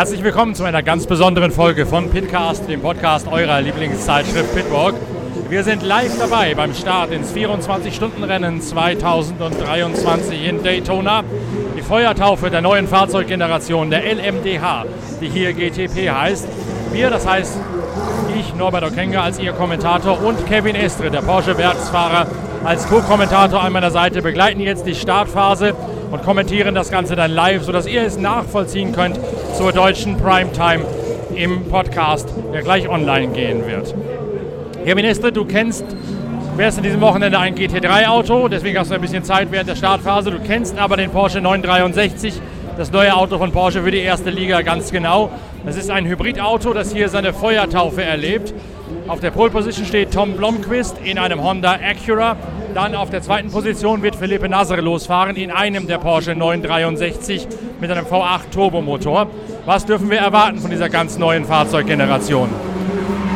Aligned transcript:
Herzlich 0.00 0.24
willkommen 0.24 0.54
zu 0.54 0.64
einer 0.64 0.82
ganz 0.82 1.06
besonderen 1.06 1.50
Folge 1.50 1.84
von 1.84 2.08
Pitcast, 2.08 2.66
dem 2.66 2.80
Podcast 2.80 3.28
eurer 3.28 3.60
Lieblingszeitschrift 3.60 4.54
Pitwalk. 4.54 4.94
Wir 5.50 5.62
sind 5.62 5.82
live 5.82 6.18
dabei 6.18 6.54
beim 6.54 6.72
Start 6.72 7.10
ins 7.10 7.34
24-Stunden-Rennen 7.34 8.62
2023 8.62 10.42
in 10.42 10.62
Daytona. 10.62 11.22
Die 11.76 11.82
Feuertaufe 11.82 12.48
der 12.48 12.62
neuen 12.62 12.88
Fahrzeuggeneration, 12.88 13.90
der 13.90 14.02
LMDH, 14.04 14.86
die 15.20 15.28
hier 15.28 15.52
GTP 15.52 16.08
heißt. 16.08 16.48
Wir, 16.92 17.10
das 17.10 17.26
heißt 17.26 17.58
ich, 18.40 18.54
Norbert 18.54 18.84
Okenga, 18.84 19.22
als 19.22 19.38
Ihr 19.38 19.52
Kommentator 19.52 20.24
und 20.24 20.46
Kevin 20.46 20.76
Estre, 20.76 21.10
der 21.10 21.20
Porsche-Werksfahrer, 21.20 22.26
als 22.64 22.88
Co-Kommentator 22.88 23.62
an 23.62 23.74
meiner 23.74 23.90
Seite, 23.90 24.22
begleiten 24.22 24.60
jetzt 24.60 24.86
die 24.86 24.94
Startphase 24.94 25.74
und 26.10 26.22
kommentieren 26.22 26.74
das 26.74 26.90
Ganze 26.90 27.16
dann 27.16 27.32
live, 27.32 27.64
sodass 27.64 27.86
ihr 27.86 28.02
es 28.02 28.16
nachvollziehen 28.16 28.92
könnt 28.92 29.20
zur 29.54 29.72
deutschen 29.72 30.16
Primetime 30.16 30.84
im 31.34 31.64
Podcast, 31.68 32.28
der 32.52 32.62
gleich 32.62 32.88
online 32.88 33.32
gehen 33.32 33.66
wird. 33.66 33.94
Herr 34.84 34.94
Minister, 34.94 35.30
du 35.30 35.44
kennst, 35.44 35.84
wärst 36.56 36.78
in 36.78 36.84
diesem 36.84 37.00
Wochenende 37.00 37.38
ein 37.38 37.54
GT3-Auto, 37.54 38.48
deswegen 38.48 38.78
hast 38.78 38.90
du 38.90 38.94
ein 38.94 39.00
bisschen 39.00 39.24
Zeit 39.24 39.50
während 39.50 39.68
der 39.68 39.76
Startphase. 39.76 40.30
Du 40.30 40.38
kennst 40.40 40.78
aber 40.78 40.96
den 40.96 41.10
Porsche 41.10 41.40
963, 41.40 42.40
das 42.76 42.90
neue 42.90 43.14
Auto 43.14 43.38
von 43.38 43.52
Porsche 43.52 43.82
für 43.82 43.90
die 43.90 43.98
erste 43.98 44.30
Liga 44.30 44.62
ganz 44.62 44.90
genau. 44.90 45.30
Das 45.64 45.76
ist 45.76 45.90
ein 45.90 46.06
Hybridauto, 46.06 46.72
das 46.72 46.92
hier 46.92 47.08
seine 47.08 47.32
Feuertaufe 47.32 48.02
erlebt. 48.02 48.54
Auf 49.10 49.18
der 49.18 49.32
Pole 49.32 49.50
Position 49.50 49.86
steht 49.86 50.12
Tom 50.12 50.36
Blomqvist 50.36 50.98
in 51.02 51.18
einem 51.18 51.42
Honda 51.42 51.72
Acura. 51.82 52.36
Dann 52.74 52.94
auf 52.94 53.10
der 53.10 53.20
zweiten 53.20 53.50
Position 53.50 54.04
wird 54.04 54.14
Felipe 54.14 54.48
Nasr 54.48 54.80
losfahren 54.80 55.34
in 55.34 55.50
einem 55.50 55.88
der 55.88 55.98
Porsche 55.98 56.36
963 56.36 57.48
mit 57.80 57.90
einem 57.90 58.06
V8 58.06 58.50
Turbomotor. 58.52 59.26
Was 59.66 59.84
dürfen 59.84 60.10
wir 60.10 60.18
erwarten 60.18 60.60
von 60.60 60.70
dieser 60.70 60.88
ganz 60.88 61.18
neuen 61.18 61.44
Fahrzeuggeneration? 61.44 62.50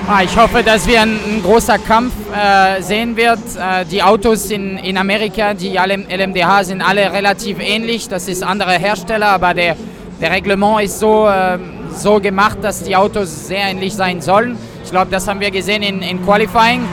Ah, 0.06 0.22
ich 0.22 0.36
hoffe, 0.36 0.62
dass 0.62 0.86
wir 0.86 1.02
einen 1.02 1.42
großen 1.42 1.82
Kampf 1.84 2.12
äh, 2.32 2.80
sehen 2.80 3.16
wird. 3.16 3.40
Äh, 3.56 3.84
die 3.84 4.00
Autos 4.00 4.52
in, 4.52 4.96
Amerika, 4.96 5.54
die 5.54 5.76
LMDH, 5.76 6.62
sind 6.62 6.82
alle 6.82 7.12
relativ 7.12 7.58
ähnlich. 7.58 8.08
Das 8.08 8.28
ist 8.28 8.44
andere 8.44 8.74
Hersteller, 8.78 9.30
aber 9.30 9.54
der, 9.54 9.74
der 10.20 10.30
Reglement 10.30 10.82
ist 10.82 11.00
so, 11.00 11.26
äh, 11.26 11.58
so 11.92 12.20
gemacht, 12.20 12.58
dass 12.62 12.84
die 12.84 12.94
Autos 12.94 13.48
sehr 13.48 13.70
ähnlich 13.70 13.92
sein 13.92 14.20
sollen. 14.20 14.56
Ich 14.84 14.90
glaube, 14.90 15.10
das 15.10 15.26
haben 15.26 15.40
wir 15.40 15.50
gesehen 15.50 15.82
in, 15.82 16.02
in 16.02 16.24
Qualifying. 16.24 16.86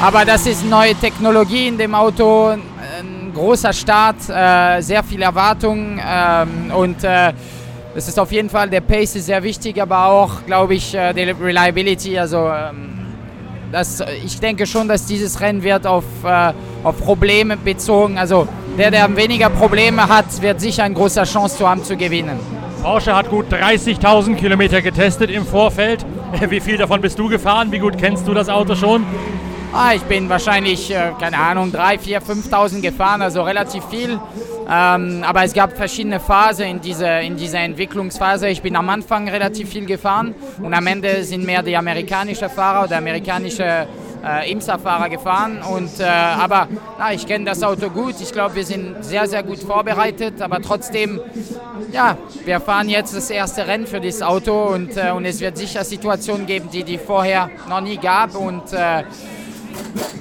Aber 0.00 0.24
das 0.24 0.46
ist 0.46 0.64
neue 0.68 0.94
Technologie 0.94 1.68
in 1.68 1.78
dem 1.78 1.94
Auto, 1.94 2.48
ein 2.48 3.32
großer 3.32 3.72
Start, 3.72 4.16
äh, 4.28 4.80
sehr 4.80 5.02
viel 5.04 5.22
Erwartung 5.22 6.00
ähm, 6.04 6.72
und 6.74 7.04
äh, 7.04 7.32
das 7.94 8.08
ist 8.08 8.18
auf 8.18 8.32
jeden 8.32 8.50
Fall, 8.50 8.68
der 8.68 8.80
Pace 8.80 9.14
ist 9.14 9.26
sehr 9.26 9.42
wichtig, 9.42 9.80
aber 9.80 10.06
auch, 10.06 10.44
glaube 10.46 10.74
ich, 10.74 10.94
äh, 10.94 11.12
die 11.12 11.30
Reliability. 11.30 12.18
Also 12.18 12.48
ähm, 12.48 12.94
das, 13.70 14.02
ich 14.24 14.40
denke 14.40 14.66
schon, 14.66 14.88
dass 14.88 15.06
dieses 15.06 15.40
Rennen 15.40 15.62
wird 15.62 15.86
auf, 15.86 16.04
äh, 16.24 16.52
auf 16.82 16.98
Probleme 16.98 17.56
bezogen. 17.56 18.18
Also 18.18 18.48
der, 18.76 18.90
der 18.90 19.16
weniger 19.16 19.48
Probleme 19.48 20.08
hat, 20.08 20.42
wird 20.42 20.60
sicher 20.60 20.82
eine 20.82 20.94
große 20.94 21.22
Chance 21.22 21.58
zu 21.58 21.68
haben 21.68 21.84
zu 21.84 21.96
gewinnen. 21.96 22.38
Porsche 22.82 23.14
hat 23.14 23.30
gut 23.30 23.46
30.000 23.52 24.34
Kilometer 24.34 24.82
getestet 24.82 25.30
im 25.30 25.46
Vorfeld. 25.46 26.04
Wie 26.48 26.60
viel 26.60 26.76
davon 26.76 27.00
bist 27.00 27.18
du 27.18 27.28
gefahren? 27.28 27.70
Wie 27.70 27.78
gut 27.78 27.98
kennst 27.98 28.26
du 28.26 28.34
das 28.34 28.48
Auto 28.48 28.74
schon? 28.74 29.04
Ah, 29.72 29.92
ich 29.94 30.02
bin 30.02 30.28
wahrscheinlich, 30.28 30.90
äh, 30.90 31.12
keine 31.18 31.36
Ahnung, 31.36 31.72
3, 31.72 31.98
4, 31.98 32.22
5.000 32.22 32.80
gefahren, 32.80 33.22
also 33.22 33.42
relativ 33.42 33.84
viel. 33.86 34.20
Ähm, 34.70 35.24
aber 35.26 35.44
es 35.44 35.52
gab 35.52 35.76
verschiedene 35.76 36.20
Phasen 36.20 36.66
in 36.66 36.80
dieser, 36.80 37.20
in 37.20 37.36
dieser 37.36 37.58
Entwicklungsphase. 37.60 38.48
Ich 38.48 38.62
bin 38.62 38.76
am 38.76 38.88
Anfang 38.88 39.28
relativ 39.28 39.70
viel 39.70 39.84
gefahren 39.84 40.34
und 40.62 40.72
am 40.72 40.86
Ende 40.86 41.24
sind 41.24 41.44
mehr 41.44 41.62
die 41.62 41.76
amerikanischen 41.76 42.48
Fahrer 42.48 42.84
oder 42.84 42.98
amerikanische 42.98 43.86
äh, 44.24 44.50
IMSA-Fahrer 44.50 45.08
gefahren. 45.08 45.60
Und, 45.62 46.00
äh, 46.00 46.04
aber 46.04 46.68
na, 46.98 47.12
ich 47.12 47.26
kenne 47.26 47.44
das 47.44 47.62
Auto 47.62 47.90
gut. 47.90 48.14
Ich 48.20 48.32
glaube, 48.32 48.54
wir 48.54 48.64
sind 48.64 49.04
sehr, 49.04 49.26
sehr 49.26 49.42
gut 49.42 49.58
vorbereitet. 49.58 50.40
Aber 50.40 50.60
trotzdem, 50.60 51.20
ja, 51.92 52.16
wir 52.44 52.60
fahren 52.60 52.88
jetzt 52.88 53.14
das 53.14 53.30
erste 53.30 53.66
Rennen 53.66 53.86
für 53.86 54.00
dieses 54.00 54.22
Auto 54.22 54.64
und, 54.64 54.96
äh, 54.96 55.10
und 55.10 55.24
es 55.24 55.40
wird 55.40 55.56
sicher 55.56 55.84
Situationen 55.84 56.46
geben, 56.46 56.68
die 56.72 56.84
die 56.84 56.98
vorher 56.98 57.50
noch 57.68 57.80
nie 57.80 57.96
gab. 57.96 58.34
Und 58.34 58.72
äh, 58.72 59.04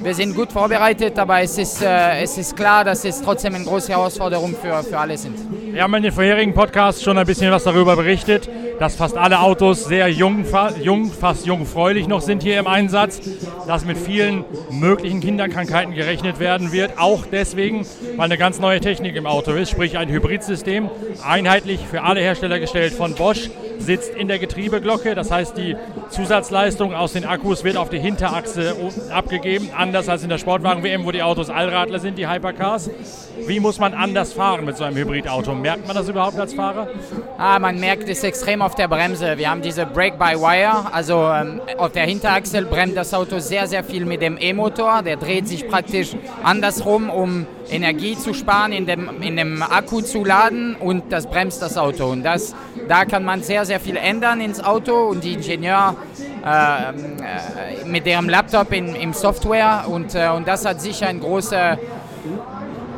wir 0.01 0.13
sind 0.13 0.35
gut 0.35 0.51
vorbereitet, 0.51 1.17
aber 1.17 1.41
es 1.41 1.57
ist, 1.57 1.81
äh, 1.81 2.21
es 2.21 2.37
ist 2.37 2.55
klar, 2.55 2.83
dass 2.83 3.05
es 3.05 3.21
trotzdem 3.21 3.55
eine 3.55 3.63
große 3.63 3.91
Herausforderung 3.91 4.55
für, 4.55 4.83
für 4.83 4.99
alle 4.99 5.17
sind. 5.17 5.37
Wir 5.73 5.81
haben 5.81 5.93
in 5.95 6.03
den 6.03 6.11
vorherigen 6.11 6.53
Podcasts 6.53 7.01
schon 7.01 7.17
ein 7.17 7.25
bisschen 7.25 7.49
was 7.51 7.63
darüber 7.63 7.95
berichtet, 7.95 8.49
dass 8.79 8.95
fast 8.95 9.17
alle 9.17 9.39
Autos 9.39 9.85
sehr 9.85 10.09
jung, 10.09 10.45
jung, 10.81 11.11
fast 11.11 11.45
jungfräulich 11.45 12.07
noch 12.07 12.21
sind 12.21 12.43
hier 12.43 12.59
im 12.59 12.67
Einsatz, 12.67 13.21
dass 13.67 13.85
mit 13.85 13.97
vielen 13.97 14.45
möglichen 14.69 15.19
Kinderkrankheiten 15.19 15.93
gerechnet 15.93 16.39
werden 16.39 16.71
wird, 16.71 16.97
auch 16.97 17.25
deswegen, 17.25 17.85
weil 18.15 18.25
eine 18.25 18.37
ganz 18.37 18.59
neue 18.59 18.79
Technik 18.79 19.15
im 19.15 19.25
Auto 19.25 19.51
ist, 19.51 19.69
sprich 19.69 19.97
ein 19.97 20.09
Hybridsystem, 20.09 20.89
einheitlich 21.25 21.79
für 21.89 22.03
alle 22.03 22.19
Hersteller 22.21 22.59
gestellt 22.59 22.93
von 22.93 23.15
Bosch, 23.15 23.49
sitzt 23.79 24.15
in 24.15 24.27
der 24.27 24.39
Getriebeglocke, 24.39 25.15
das 25.15 25.31
heißt 25.31 25.57
die 25.57 25.75
Zusatzleistung 26.09 26.93
aus 26.93 27.13
den 27.13 27.25
Akkus 27.25 27.63
wird 27.63 27.77
auf 27.77 27.89
die 27.89 27.99
Hinterachse 27.99 28.75
abgegeben, 29.11 29.69
anders 29.75 30.09
als 30.09 30.23
in 30.23 30.29
der 30.29 30.37
Sportwagen-WM, 30.37 31.05
wo 31.05 31.11
die 31.11 31.23
Autos 31.23 31.49
Allradler 31.49 31.99
sind, 31.99 32.17
die 32.17 32.27
Hypercars. 32.27 32.89
Wie 33.47 33.59
muss 33.59 33.79
man 33.79 33.93
anders 33.93 34.33
fahren 34.33 34.65
mit 34.65 34.77
so 34.77 34.83
einem 34.83 34.95
Hybridauto? 34.95 35.53
Merkt 35.53 35.87
man 35.87 35.95
das 35.95 36.07
überhaupt 36.07 36.39
als 36.39 36.53
Fahrer? 36.53 36.87
Ah, 37.37 37.59
man 37.59 37.79
merkt 37.79 38.07
es 38.07 38.23
extrem 38.23 38.61
auf 38.61 38.75
der 38.75 38.87
Bremse. 38.87 39.37
Wir 39.37 39.49
haben 39.49 39.61
diese 39.61 39.85
Brake-by-Wire, 39.85 40.93
also 40.93 41.27
ähm, 41.27 41.61
auf 41.77 41.91
der 41.91 42.05
Hinterachsel 42.05 42.65
bremst 42.65 42.95
das 42.95 43.13
Auto 43.13 43.39
sehr, 43.39 43.67
sehr 43.67 43.83
viel 43.83 44.05
mit 44.05 44.21
dem 44.21 44.37
E-Motor. 44.39 45.01
Der 45.01 45.17
dreht 45.17 45.47
sich 45.47 45.67
praktisch 45.67 46.15
andersrum, 46.43 47.09
um 47.09 47.47
Energie 47.69 48.17
zu 48.17 48.33
sparen, 48.33 48.71
in 48.71 48.85
dem, 48.85 49.21
in 49.21 49.37
dem 49.37 49.61
Akku 49.61 50.01
zu 50.01 50.23
laden 50.23 50.75
und 50.75 51.11
das 51.11 51.27
bremst 51.27 51.61
das 51.61 51.77
Auto. 51.77 52.07
Und 52.07 52.23
das, 52.23 52.55
da 52.87 53.05
kann 53.05 53.23
man 53.23 53.43
sehr, 53.43 53.65
sehr 53.65 53.79
viel 53.79 53.97
ändern 53.97 54.41
ins 54.41 54.63
Auto 54.63 55.07
und 55.09 55.23
die 55.23 55.33
Ingenieur 55.33 55.95
äh, 56.45 57.85
mit 57.85 58.05
ihrem 58.05 58.29
Laptop 58.29 58.71
in, 58.73 58.95
im 58.95 59.13
Software 59.13 59.85
und, 59.87 60.15
äh, 60.15 60.29
und 60.29 60.47
das 60.47 60.65
hat 60.65 60.81
sicher 60.81 61.07
ein 61.07 61.19
großer 61.19 61.77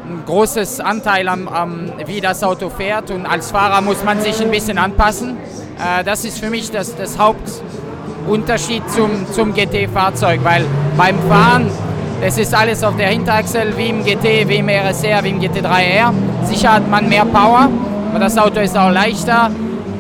ein 0.08 0.24
großes 0.26 0.80
Anteil 0.80 1.28
am, 1.28 1.48
am, 1.48 1.94
wie 2.06 2.22
das 2.22 2.44
Auto 2.44 2.70
fährt 2.70 3.10
und 3.12 3.26
als 3.26 3.52
Fahrer 3.52 3.82
muss 3.82 4.04
man 4.04 4.22
sich 4.22 4.40
ein 4.40 4.52
bisschen 4.52 4.78
anpassen. 4.78 5.38
Äh, 5.80 6.04
das 6.04 6.26
ist 6.26 6.40
für 6.40 6.50
mich 6.50 6.72
das, 6.72 6.96
das 6.96 7.18
Hauptunterschied 7.18 8.84
zum, 8.92 9.32
zum 9.32 9.54
GT-Fahrzeug, 9.54 10.42
weil 10.44 10.66
beim 10.96 11.20
Fahren, 11.28 11.72
das 12.22 12.38
ist 12.38 12.54
alles 12.54 12.84
auf 12.84 12.96
der 12.96 13.08
Hinterachsel 13.08 13.76
wie 13.78 13.90
im 13.90 14.04
GT, 14.04 14.48
wie 14.48 14.58
im 14.58 14.70
RSR, 14.70 15.24
wie 15.24 15.30
im 15.30 15.40
GT3R. 15.40 16.12
Sicher 16.44 16.74
hat 16.74 16.90
man 16.90 17.08
mehr 17.08 17.26
Power, 17.26 17.70
aber 18.10 18.20
das 18.20 18.38
Auto 18.38 18.60
ist 18.60 18.78
auch 18.78 18.92
leichter, 18.92 19.52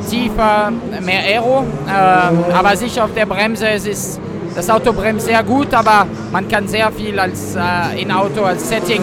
tiefer, 0.09 0.71
mehr 1.01 1.21
Aero, 1.21 1.65
äh, 1.87 2.53
aber 2.53 2.75
sicher 2.75 3.05
auf 3.05 3.13
der 3.13 3.25
Bremse, 3.25 3.69
es 3.69 3.85
ist 3.85 4.19
das 4.55 4.69
Auto 4.69 4.93
bremst 4.93 5.25
sehr 5.25 5.43
gut, 5.43 5.73
aber 5.73 6.07
man 6.31 6.47
kann 6.47 6.65
sehr 6.65 6.89
viel 6.89 7.19
als 7.19 7.57
äh, 7.57 8.01
in 8.01 8.09
Auto 8.09 8.43
als 8.43 8.69
Setting 8.69 9.01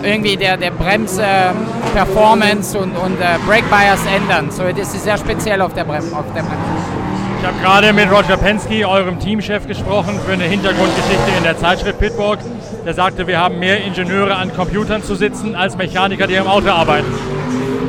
irgendwie 0.00 0.36
der, 0.36 0.56
der 0.56 0.70
Bremse-Performance 0.70 2.78
und, 2.78 2.96
und 2.96 3.20
äh, 3.20 3.38
Brake 3.46 3.64
Bias 3.68 4.00
ändern. 4.14 4.48
So, 4.50 4.62
das 4.64 4.94
ist 4.94 5.02
sehr 5.02 5.16
speziell 5.16 5.60
auf 5.60 5.74
der, 5.74 5.82
Brem 5.84 6.14
auf 6.14 6.26
der 6.34 6.42
Bremse. 6.42 7.01
Ich 7.42 7.48
habe 7.48 7.58
gerade 7.58 7.92
mit 7.92 8.08
Roger 8.08 8.36
Penske, 8.36 8.88
eurem 8.88 9.18
Teamchef, 9.18 9.66
gesprochen 9.66 10.20
für 10.24 10.34
eine 10.34 10.44
Hintergrundgeschichte 10.44 11.28
in 11.36 11.42
der 11.42 11.58
Zeitschrift 11.58 11.98
Pitwalk. 11.98 12.38
Der 12.86 12.94
sagte, 12.94 13.26
wir 13.26 13.40
haben 13.40 13.58
mehr 13.58 13.82
Ingenieure 13.84 14.36
an 14.36 14.54
Computern 14.54 15.02
zu 15.02 15.16
sitzen 15.16 15.56
als 15.56 15.76
Mechaniker, 15.76 16.28
die 16.28 16.34
im 16.34 16.46
Auto 16.46 16.68
arbeiten. 16.68 17.12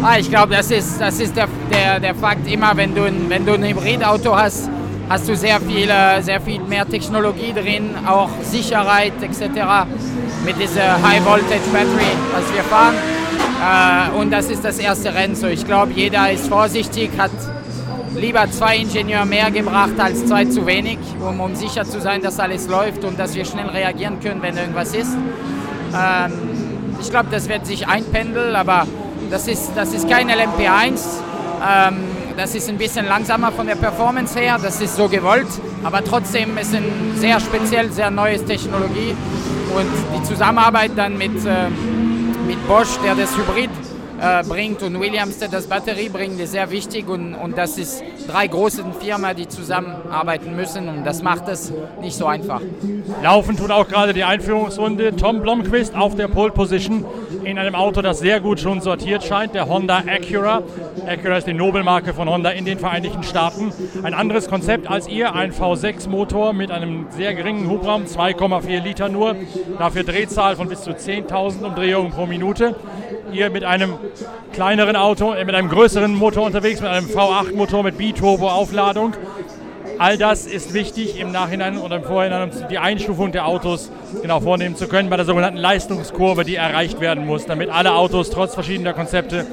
Ah, 0.02 0.18
ich 0.18 0.28
glaube, 0.28 0.56
das 0.56 0.72
ist, 0.72 1.00
das 1.00 1.20
ist 1.20 1.38
der, 1.38 1.48
der, 1.72 2.00
der 2.00 2.16
Fakt 2.16 2.52
immer, 2.52 2.76
wenn 2.76 2.96
du, 2.96 3.04
ein, 3.04 3.30
wenn 3.30 3.46
du 3.46 3.54
ein 3.54 3.64
Hybridauto 3.64 4.36
hast, 4.36 4.72
hast 5.08 5.30
du 5.30 5.36
sehr 5.36 5.62
viel, 5.62 5.92
sehr 6.22 6.42
viel 6.42 6.60
mehr 6.62 6.90
Technologie 6.90 7.54
drin, 7.54 7.92
auch 8.08 8.30
Sicherheit 8.42 9.14
etc. 9.22 9.86
mit 10.44 10.60
dieser 10.60 11.00
High 11.08 11.24
Voltage 11.24 11.70
Battery, 11.72 12.12
was 12.34 12.52
wir 12.56 12.64
fahren. 12.64 12.96
Äh, 13.62 14.18
und 14.18 14.32
das 14.32 14.50
ist 14.50 14.66
das 14.66 14.80
erste 14.80 15.14
Rennen. 15.14 15.36
So, 15.36 15.46
ich 15.46 15.64
glaube, 15.64 15.92
jeder 15.94 16.32
ist 16.32 16.48
vorsichtig, 16.48 17.12
hat 17.20 17.30
lieber 18.16 18.50
zwei 18.52 18.78
Ingenieure 18.78 19.26
mehr 19.26 19.52
gebracht 19.52 19.94
als 19.98 20.26
zwei 20.26 20.46
zu 20.46 20.66
wenig, 20.66 21.00
um, 21.20 21.40
um 21.40 21.56
sicher 21.56 21.86
zu 21.86 22.00
sein, 22.00 22.22
dass 22.22 22.40
alles 22.40 22.68
läuft 22.68 23.04
und 23.04 23.20
dass 23.20 23.36
wir 23.36 23.46
schnell 23.46 23.68
reagieren 23.68 24.20
können, 24.20 24.42
wenn 24.42 24.58
irgendwas 24.58 24.94
ist. 24.94 25.16
Ähm, 25.96 26.32
ich 27.02 27.10
glaube, 27.10 27.28
das 27.32 27.50
wird 27.50 27.66
sich 27.66 27.88
einpendeln, 27.88 28.56
aber 28.56 28.88
das 29.30 29.48
ist, 29.48 29.72
das 29.76 29.94
ist 29.94 30.10
kein 30.10 30.30
LMP1. 30.30 31.00
Ähm, 31.66 31.96
das 32.38 32.56
ist 32.56 32.68
ein 32.70 32.78
bisschen 32.78 33.06
langsamer 33.06 33.52
von 33.52 33.68
der 33.68 33.76
Performance 33.76 34.40
her, 34.40 34.58
das 34.62 34.82
ist 34.82 34.96
so 34.96 35.08
gewollt, 35.08 35.48
aber 35.84 36.04
trotzdem 36.04 36.58
ist 36.58 36.74
eine 36.74 36.88
sehr 37.16 37.40
speziell, 37.40 37.92
sehr 37.92 38.10
neues 38.10 38.44
Technologie 38.44 39.16
und 39.76 39.88
die 40.18 40.24
Zusammenarbeit 40.24 40.92
dann 40.96 41.16
mit, 41.18 41.46
äh, 41.46 41.70
mit 42.48 42.68
Bosch, 42.68 42.98
der 43.04 43.14
das 43.14 43.38
Hybrid 43.38 43.70
äh, 44.24 44.44
bringt 44.48 44.82
und 44.84 45.00
Williams, 45.00 45.40
der 45.40 45.50
das 45.50 45.68
Batterie 45.68 46.10
bringt, 46.10 46.40
ist 46.40 46.54
sehr 46.54 46.72
wichtig 46.72 47.08
und, 47.10 47.34
und 47.36 47.58
das 47.58 47.78
ist 47.78 48.04
drei 48.28 48.48
große 48.48 48.84
Firmen, 49.02 49.36
die 49.36 49.48
zusammenarbeiten 49.48 50.56
müssen 50.56 50.88
und 50.88 51.04
das 51.04 51.22
macht 51.22 51.48
es 51.50 51.74
nicht 52.02 52.16
so 52.16 52.26
einfach. 52.26 52.62
Laufen 53.22 53.58
tut 53.58 53.72
auch 53.72 53.88
gerade 53.88 54.14
die 54.14 54.24
Einführungsrunde. 54.24 55.16
Tom 55.16 55.42
Blomqvist 55.42 55.96
auf 55.96 56.16
der 56.16 56.30
Pole 56.30 56.52
Position 56.52 57.06
in 57.44 57.58
einem 57.58 57.76
Auto, 57.76 58.02
das 58.02 58.20
sehr 58.20 58.40
gut 58.40 58.60
schon 58.60 58.80
sortiert 58.80 59.24
scheint, 59.24 59.54
der 59.54 59.68
Honda 59.68 60.04
Acura. 60.08 60.64
Acura 61.06 61.38
ist 61.38 61.48
die 61.48 61.54
Nobelmarke 61.54 62.14
von 62.14 62.30
Honda 62.30 62.52
in 62.52 62.64
den 62.64 62.80
Vereinigten 62.80 63.24
Staaten. 63.24 63.74
Ein 64.04 64.14
anderes 64.14 64.48
Konzept 64.48 64.90
als 64.90 65.08
ihr, 65.08 65.36
ein 65.36 65.52
V6-Motor 65.52 66.54
mit 66.54 66.72
einem 66.72 67.08
sehr 67.10 67.34
geringen 67.34 67.70
Hubraum, 67.70 68.06
2,4 68.06 68.82
Liter 68.82 69.10
nur, 69.10 69.36
dafür 69.78 70.04
Drehzahl 70.04 70.56
von 70.56 70.70
bis 70.70 70.82
zu 70.82 70.92
10.000 70.92 71.64
Umdrehungen 71.66 72.12
pro 72.12 72.26
Minute. 72.26 72.76
Ihr 73.32 73.50
mit 73.50 73.64
einem 73.64 73.94
kleineren 74.52 74.96
Auto, 74.96 75.34
äh, 75.34 75.46
mit 75.46 75.56
einem 75.56 75.70
größeren 75.70 76.14
Motor 76.14 76.46
unterwegs, 76.46 76.82
mit 76.82 76.90
einem 76.90 77.08
V8-Motor 77.08 77.84
mit 77.84 77.98
Biturbo-Aufladung. 77.98 79.14
All 80.00 80.18
das 80.18 80.46
ist 80.46 80.74
wichtig 80.74 81.20
im 81.20 81.32
Nachhinein 81.32 81.78
oder 81.78 81.98
im 81.98 82.04
Vorhinein, 82.04 82.50
um 82.50 82.68
die 82.68 82.80
Einstufung 82.80 83.32
der 83.32 83.48
Autos 83.48 83.92
genau 84.22 84.40
vornehmen 84.40 84.76
zu 84.76 84.88
können 84.88 85.10
bei 85.10 85.18
der 85.18 85.26
sogenannten 85.26 85.58
Leistungskurve, 85.58 86.44
die 86.44 86.56
erreicht 86.56 87.00
werden 87.00 87.26
muss, 87.26 87.46
damit 87.46 87.70
alle 87.70 87.94
Autos 87.94 88.30
trotz 88.30 88.54
verschiedener 88.54 88.94
Konzepte 88.94 89.46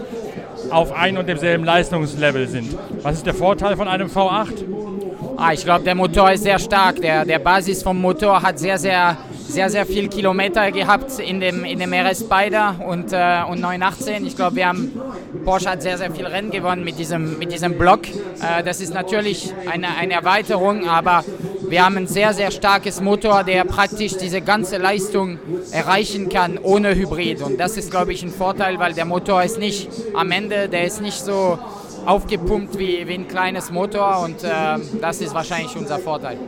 auf 0.70 0.93
ein 0.93 1.19
und 1.19 1.28
demselben 1.28 1.64
Leistungslevel 1.64 2.49
sind. 2.49 2.76
Was 3.02 3.17
ist 3.17 3.26
der 3.26 3.34
Vorteil 3.34 3.76
von 3.76 3.87
einem 3.88 4.08
V8? 4.08 4.64
Ah, 5.37 5.52
ich 5.52 5.64
glaube, 5.64 5.84
der 5.84 5.94
Motor 5.94 6.32
ist 6.32 6.43
sehr 6.43 6.58
stark. 6.58 7.00
Der, 7.00 7.25
der 7.25 7.38
Basis 7.38 7.82
vom 7.82 8.00
Motor 8.00 8.43
hat 8.43 8.58
sehr, 8.58 8.78
sehr 8.78 9.17
sehr, 9.50 9.69
sehr 9.69 9.85
viel 9.85 10.08
Kilometer 10.08 10.70
gehabt 10.70 11.19
in 11.19 11.41
dem, 11.41 11.64
in 11.64 11.79
dem 11.79 11.93
RS 11.93 12.20
Spider 12.20 12.76
und, 12.87 13.12
äh, 13.12 13.43
und 13.49 13.61
918. 13.61 14.25
Ich 14.26 14.37
glaube, 14.37 14.56
wir 14.56 14.69
haben, 14.69 14.93
Porsche 15.44 15.70
hat 15.70 15.82
sehr, 15.82 15.99
sehr 15.99 16.11
viel 16.12 16.26
Rennen 16.26 16.50
gewonnen 16.50 16.85
mit 16.85 16.99
diesem, 16.99 17.38
mit 17.38 17.52
diesem 17.52 17.76
Block. 17.76 18.08
Äh, 18.08 18.62
das 18.64 18.81
ist 18.81 18.94
natürlich 18.94 19.52
eine, 19.70 19.88
eine 19.97 20.14
Erweiterung, 20.14 20.88
aber 20.88 21.25
wir 21.69 21.85
haben 21.85 21.97
ein 21.97 22.06
sehr, 22.06 22.32
sehr 22.32 22.50
starkes 22.50 23.00
Motor, 23.00 23.44
der 23.44 23.64
praktisch 23.64 24.17
diese 24.17 24.41
ganze 24.41 24.79
Leistung 24.79 25.38
erreichen 25.73 26.29
kann 26.29 26.58
ohne 26.58 26.94
Hybrid. 26.94 27.43
Und 27.43 27.58
das 27.58 27.76
ist, 27.76 27.91
glaube 27.91 28.12
ich, 28.12 28.23
ein 28.23 28.31
Vorteil, 28.31 28.79
weil 28.79 28.94
der 28.94 29.05
Motor 29.05 29.43
ist 29.43 29.58
nicht 29.58 29.88
am 30.14 30.31
Ende, 30.31 30.69
der 30.69 30.85
ist 30.85 31.00
nicht 31.00 31.20
so 31.20 31.58
aufgepumpt 32.06 32.79
wie, 32.79 33.06
wie 33.06 33.14
ein 33.14 33.29
kleines 33.29 33.70
Motor 33.70 34.20
und 34.25 34.43
äh, 34.43 34.49
das 35.00 35.20
ist 35.20 35.35
wahrscheinlich 35.35 35.76
unser 35.76 35.99
Vorteil. 35.99 36.38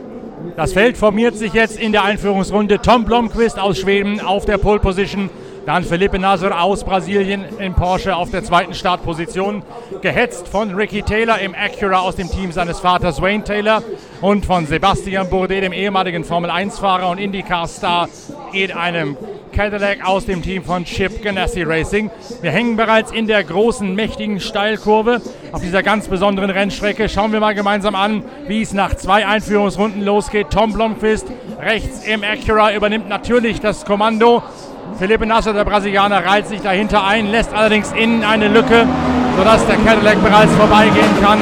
Das 0.55 0.73
Feld 0.73 0.97
formiert 0.97 1.35
sich 1.35 1.53
jetzt 1.53 1.79
in 1.79 1.91
der 1.91 2.03
Einführungsrunde. 2.03 2.79
Tom 2.79 3.05
Blomqvist 3.05 3.57
aus 3.57 3.79
Schweden 3.79 4.19
auf 4.19 4.45
der 4.45 4.57
Pole 4.57 4.79
Position. 4.79 5.29
Dann 5.65 5.83
Felipe 5.83 6.19
Nasser 6.19 6.61
aus 6.61 6.83
Brasilien 6.83 7.45
in 7.57 7.73
Porsche 7.73 8.15
auf 8.15 8.29
der 8.29 8.43
zweiten 8.43 8.73
Startposition. 8.73 9.63
Gehetzt 10.01 10.47
von 10.49 10.75
Ricky 10.75 11.01
Taylor 11.01 11.39
im 11.39 11.55
Acura 11.55 11.99
aus 11.99 12.17
dem 12.17 12.29
Team 12.29 12.51
seines 12.51 12.81
Vaters 12.81 13.21
Wayne 13.21 13.43
Taylor 13.45 13.81
und 14.19 14.45
von 14.45 14.67
Sebastian 14.67 15.29
Bourdais, 15.29 15.61
dem 15.61 15.71
ehemaligen 15.71 16.25
Formel-1-Fahrer 16.25 17.09
und 17.09 17.17
IndyCar-Star 17.17 18.09
in 18.51 18.71
einem 18.71 19.17
Cadillac 19.53 20.03
aus 20.03 20.25
dem 20.25 20.41
Team 20.41 20.63
von 20.63 20.83
Chip 20.83 21.21
Ganassi 21.21 21.61
Racing. 21.61 22.09
Wir 22.41 22.51
hängen 22.51 22.75
bereits 22.75 23.11
in 23.11 23.27
der 23.27 23.43
großen, 23.43 23.93
mächtigen 23.93 24.39
Steilkurve 24.39 25.21
auf 25.51 25.61
dieser 25.61 25.83
ganz 25.83 26.07
besonderen 26.07 26.49
Rennstrecke. 26.49 27.07
Schauen 27.07 27.31
wir 27.31 27.39
mal 27.39 27.53
gemeinsam 27.53 27.93
an, 27.93 28.23
wie 28.47 28.63
es 28.63 28.73
nach 28.73 28.95
zwei 28.95 29.25
Einführungsrunden 29.27 30.03
losgeht. 30.03 30.47
Tom 30.49 30.73
Blomqvist 30.73 31.27
rechts 31.61 32.05
im 32.05 32.23
Acura 32.23 32.73
übernimmt 32.73 33.07
natürlich 33.07 33.61
das 33.61 33.85
Kommando. 33.85 34.41
Felipe 34.97 35.25
Nasser, 35.25 35.53
der 35.53 35.65
Brasilianer, 35.65 36.25
reiht 36.25 36.47
sich 36.47 36.61
dahinter 36.61 37.05
ein, 37.05 37.27
lässt 37.27 37.53
allerdings 37.53 37.91
innen 37.91 38.23
eine 38.23 38.47
Lücke, 38.47 38.87
sodass 39.37 39.65
der 39.67 39.77
Cadillac 39.77 40.21
bereits 40.23 40.53
vorbeigehen 40.53 41.21
kann, 41.21 41.39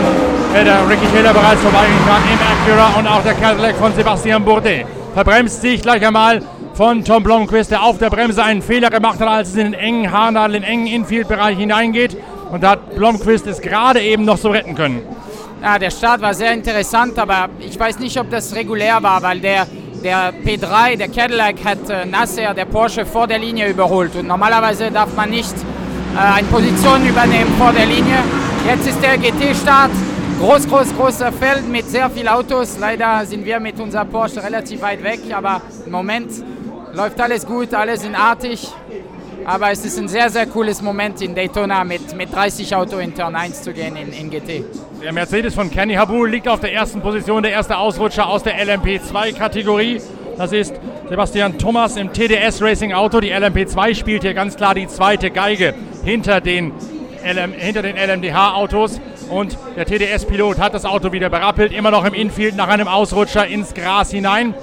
äh, 0.54 0.64
der 0.64 0.88
Ricky 0.90 1.07
Taylor 1.14 1.34
bereits 1.34 1.62
vorbeigehen 1.62 2.06
kann 2.06 2.22
im 2.31 2.75
Acura 2.75 3.00
und 3.00 3.07
auch 3.07 3.24
der 3.24 3.34
Cadillac 3.34 3.75
von 3.75 3.94
Sebastian 3.94 4.44
Bourdais. 4.44 4.86
Verbremst 5.14 5.62
sich 5.62 5.81
gleich 5.81 6.06
einmal 6.06 6.42
von 6.73 7.03
Tom 7.03 7.23
Blomqvist, 7.23 7.71
der 7.71 7.83
auf 7.83 7.97
der 7.97 8.09
Bremse 8.09 8.44
einen 8.44 8.62
Fehler 8.62 8.89
gemacht 8.89 9.19
hat, 9.19 9.27
als 9.27 9.50
es 9.50 9.56
in 9.56 9.71
den 9.71 9.73
engen 9.73 10.12
Haarnadel, 10.12 10.56
in 10.56 10.62
den 10.62 10.71
engen 10.71 10.88
Infield-Bereich 10.88 11.57
hineingeht. 11.57 12.18
Und 12.51 12.63
da 12.63 12.71
hat 12.71 12.95
Blomqvist 12.95 13.47
es 13.47 13.62
gerade 13.62 14.01
eben 14.01 14.25
noch 14.25 14.38
so 14.38 14.50
retten 14.50 14.75
können. 14.75 15.01
Ja, 15.62 15.77
der 15.77 15.91
Start 15.91 16.21
war 16.21 16.33
sehr 16.33 16.53
interessant, 16.53 17.19
aber 17.19 17.50
ich 17.59 17.79
weiß 17.79 18.00
nicht, 18.00 18.19
ob 18.19 18.29
das 18.31 18.56
regulär 18.56 19.01
war, 19.03 19.21
weil 19.21 19.39
der, 19.39 19.68
der 20.03 20.33
P3, 20.33 20.97
der 20.97 21.07
Cadillac, 21.09 21.56
hat 21.63 21.89
äh, 21.89 22.06
Nasser, 22.06 22.53
der 22.53 22.65
Porsche, 22.65 23.06
vor 23.06 23.27
der 23.27 23.38
Linie 23.38 23.69
überholt. 23.69 24.15
Und 24.15 24.27
normalerweise 24.27 24.89
darf 24.89 25.15
man 25.15 25.29
nicht 25.29 25.53
äh, 26.15 26.18
eine 26.18 26.47
Position 26.47 27.06
übernehmen 27.07 27.53
vor 27.59 27.71
der 27.71 27.85
Linie. 27.85 28.18
Jetzt 28.68 28.88
ist 28.88 29.01
der 29.03 29.18
GT-Start. 29.18 29.91
Groß, 30.39 30.68
groß, 30.68 30.95
großer 30.97 31.31
Feld 31.31 31.69
mit 31.69 31.88
sehr 31.88 32.09
vielen 32.09 32.29
Autos. 32.29 32.77
Leider 32.79 33.23
sind 33.27 33.45
wir 33.45 33.59
mit 33.59 33.79
unserer 33.79 34.06
Porsche 34.06 34.44
relativ 34.44 34.81
weit 34.81 35.03
weg, 35.03 35.19
aber 35.31 35.62
im 35.85 35.91
Moment 35.91 36.31
läuft 36.94 37.20
alles 37.20 37.46
gut, 37.46 37.74
alles 37.74 38.04
in 38.04 38.16
artig. 38.16 38.68
Aber 39.44 39.72
es 39.72 39.84
ist 39.84 39.98
ein 39.98 40.08
sehr, 40.08 40.30
sehr 40.30 40.46
cooles 40.46 40.82
Moment 40.82 41.20
in 41.22 41.34
Daytona 41.34 41.84
mit, 41.84 42.16
mit 42.16 42.34
30 42.34 42.76
Auto 42.76 42.98
in 42.98 43.16
Turn 43.16 43.36
1 43.36 43.64
zu 43.64 43.74
gehen 43.74 43.96
in, 43.96 44.14
in 44.14 44.30
GT. 44.30 44.64
Der 45.02 45.12
Mercedes 45.14 45.56
von 45.56 45.72
Kenny 45.72 45.96
Habul 45.96 46.30
liegt 46.30 46.48
auf 46.48 46.60
der 46.60 46.74
ersten 46.74 47.02
Position, 47.02 47.42
der 47.42 47.52
erste 47.52 47.78
Ausrutscher 47.78 48.28
aus 48.28 48.44
der 48.44 48.64
LMP2-Kategorie. 48.64 50.00
Das 50.38 50.52
ist 50.52 50.76
Sebastian 51.10 51.58
Thomas 51.58 51.98
im 51.98 52.14
TDS 52.14 52.62
Racing 52.62 52.94
Auto. 52.94 53.20
Die 53.20 53.34
LMP2 53.34 53.96
spielt 53.96 54.22
hier 54.22 54.36
ganz 54.36 54.56
klar 54.56 54.76
die 54.76 54.88
zweite 54.88 55.32
Geige 55.32 55.74
hinter 56.04 56.40
den, 56.40 56.72
LM, 57.26 57.54
hinter 57.54 57.82
den 57.82 57.96
LMDH-Autos. 57.98 59.02
Und 59.30 59.58
der 59.76 59.86
TDS-Pilot 59.86 60.60
hat 60.60 60.74
das 60.76 60.86
Auto 60.86 61.12
wieder 61.12 61.30
berappelt, 61.30 61.74
immer 61.74 61.90
noch 61.90 62.06
im 62.06 62.14
Infield 62.14 62.56
nach 62.56 62.68
einem 62.68 62.88
Ausrutscher 62.88 63.48
ins 63.48 63.74
Gras 63.74 64.12
hinein. 64.12 64.54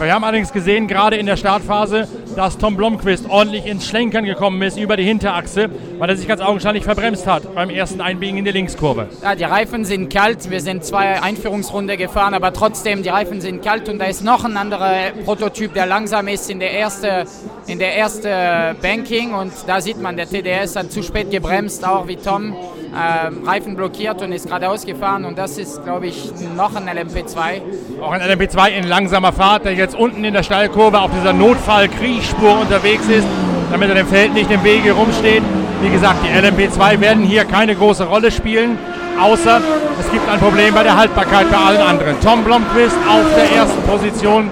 Wir 0.00 0.14
haben 0.14 0.24
allerdings 0.24 0.50
gesehen, 0.50 0.88
gerade 0.88 1.16
in 1.16 1.26
der 1.26 1.36
Startphase, 1.36 2.08
dass 2.34 2.56
Tom 2.56 2.74
Blomqvist 2.74 3.28
ordentlich 3.28 3.66
ins 3.66 3.86
Schlenkern 3.86 4.24
gekommen 4.24 4.62
ist 4.62 4.78
über 4.78 4.96
die 4.96 5.04
Hinterachse, 5.04 5.68
weil 5.98 6.08
er 6.08 6.16
sich 6.16 6.26
ganz 6.26 6.40
augenscheinlich 6.40 6.84
verbremst 6.84 7.26
hat 7.26 7.54
beim 7.54 7.68
ersten 7.68 8.00
Einbiegen 8.00 8.38
in 8.38 8.46
die 8.46 8.50
Linkskurve. 8.50 9.08
Ja, 9.22 9.34
die 9.34 9.44
Reifen 9.44 9.84
sind 9.84 10.10
kalt. 10.10 10.50
Wir 10.50 10.62
sind 10.62 10.84
zwei 10.84 11.22
Einführungsrunde 11.22 11.98
gefahren, 11.98 12.32
aber 12.32 12.54
trotzdem, 12.54 13.02
die 13.02 13.10
Reifen 13.10 13.42
sind 13.42 13.62
kalt 13.62 13.90
und 13.90 13.98
da 13.98 14.06
ist 14.06 14.24
noch 14.24 14.42
ein 14.44 14.56
anderer 14.56 15.10
Prototyp, 15.26 15.74
der 15.74 15.84
langsam 15.84 16.28
ist 16.28 16.48
in 16.48 16.60
der 16.60 16.78
ersten 16.78 17.26
erste 17.68 18.76
Banking 18.80 19.34
und 19.34 19.52
da 19.66 19.82
sieht 19.82 20.00
man, 20.00 20.16
der 20.16 20.26
TDS 20.26 20.76
hat 20.76 20.90
zu 20.90 21.02
spät 21.02 21.30
gebremst, 21.30 21.86
auch 21.86 22.08
wie 22.08 22.16
Tom. 22.16 22.54
Äh, 22.92 23.48
Reifen 23.48 23.76
blockiert 23.76 24.20
und 24.20 24.32
ist 24.32 24.46
geradeaus 24.46 24.84
gefahren 24.84 25.24
und 25.24 25.38
das 25.38 25.58
ist, 25.58 25.84
glaube 25.84 26.08
ich, 26.08 26.32
noch 26.56 26.74
ein 26.74 26.88
LMP2. 26.88 27.62
Auch 28.02 28.10
ein 28.10 28.20
LMP2 28.20 28.68
in 28.70 28.88
langsamer 28.88 29.32
Fahrt, 29.32 29.64
der 29.64 29.74
jetzt 29.74 29.94
unten 29.94 30.24
in 30.24 30.34
der 30.34 30.42
Steilkurve 30.42 31.00
auf 31.00 31.12
dieser 31.16 31.32
Notfall-Kriechspur 31.32 32.60
unterwegs 32.60 33.06
ist, 33.06 33.26
damit 33.70 33.90
er 33.90 33.94
dem 33.94 34.08
Feld 34.08 34.34
nicht 34.34 34.50
im 34.50 34.64
Wege 34.64 34.90
rumsteht. 34.90 35.42
Wie 35.82 35.88
gesagt, 35.88 36.16
die 36.24 36.36
LMP2 36.36 37.00
werden 37.00 37.22
hier 37.22 37.44
keine 37.44 37.76
große 37.76 38.04
Rolle 38.04 38.32
spielen, 38.32 38.76
außer 39.20 39.60
es 40.00 40.10
gibt 40.10 40.28
ein 40.28 40.40
Problem 40.40 40.74
bei 40.74 40.82
der 40.82 40.96
Haltbarkeit 40.96 41.48
bei 41.48 41.58
allen 41.58 41.80
anderen. 41.80 42.20
Tom 42.20 42.42
Blomqvist 42.42 42.96
auf 43.08 43.24
der 43.36 43.56
ersten 43.56 43.82
Position 43.82 44.50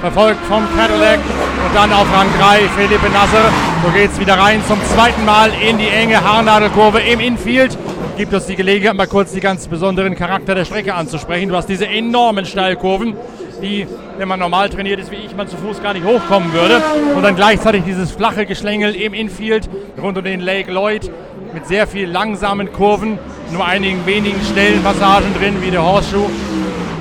verfolgt 0.00 0.44
vom 0.46 0.62
Cadillac 0.78 1.18
dann 1.74 1.92
auf 1.92 2.06
Rang 2.12 2.28
3 2.38 2.68
Felipe 2.76 3.08
Nasser. 3.10 3.50
So 3.84 3.90
geht 3.92 4.10
es 4.10 4.18
wieder 4.18 4.38
rein 4.38 4.60
zum 4.66 4.78
zweiten 4.94 5.24
Mal 5.24 5.50
in 5.66 5.78
die 5.78 5.88
enge 5.88 6.22
Haarnadelkurve 6.22 7.00
im 7.00 7.20
Infield. 7.20 7.76
Gibt 8.16 8.34
uns 8.34 8.46
die 8.46 8.56
Gelegenheit, 8.56 8.96
mal 8.96 9.06
kurz 9.06 9.32
die 9.32 9.40
ganz 9.40 9.68
besonderen 9.68 10.14
Charakter 10.16 10.54
der 10.54 10.64
Strecke 10.64 10.94
anzusprechen. 10.94 11.48
Du 11.48 11.56
hast 11.56 11.68
diese 11.68 11.86
enormen 11.86 12.44
Steilkurven, 12.44 13.14
die, 13.62 13.86
wenn 14.18 14.28
man 14.28 14.40
normal 14.40 14.68
trainiert 14.68 15.00
ist 15.00 15.10
wie 15.10 15.16
ich, 15.16 15.34
man 15.36 15.48
zu 15.48 15.56
Fuß 15.56 15.82
gar 15.82 15.94
nicht 15.94 16.04
hochkommen 16.04 16.52
würde. 16.52 16.82
Und 17.14 17.22
dann 17.22 17.36
gleichzeitig 17.36 17.84
dieses 17.84 18.10
flache 18.10 18.46
Geschlängel 18.46 18.94
im 18.94 19.14
Infield 19.14 19.68
rund 20.00 20.18
um 20.18 20.24
den 20.24 20.40
Lake 20.40 20.70
Lloyd 20.72 21.10
mit 21.54 21.66
sehr 21.66 21.86
viel 21.86 22.08
langsamen 22.08 22.72
Kurven, 22.72 23.18
nur 23.52 23.64
einigen 23.64 24.04
wenigen 24.06 24.40
schnellen 24.52 24.82
Passagen 24.82 25.32
drin, 25.38 25.56
wie 25.62 25.70
der 25.70 25.82
Horseshoe. 25.82 26.30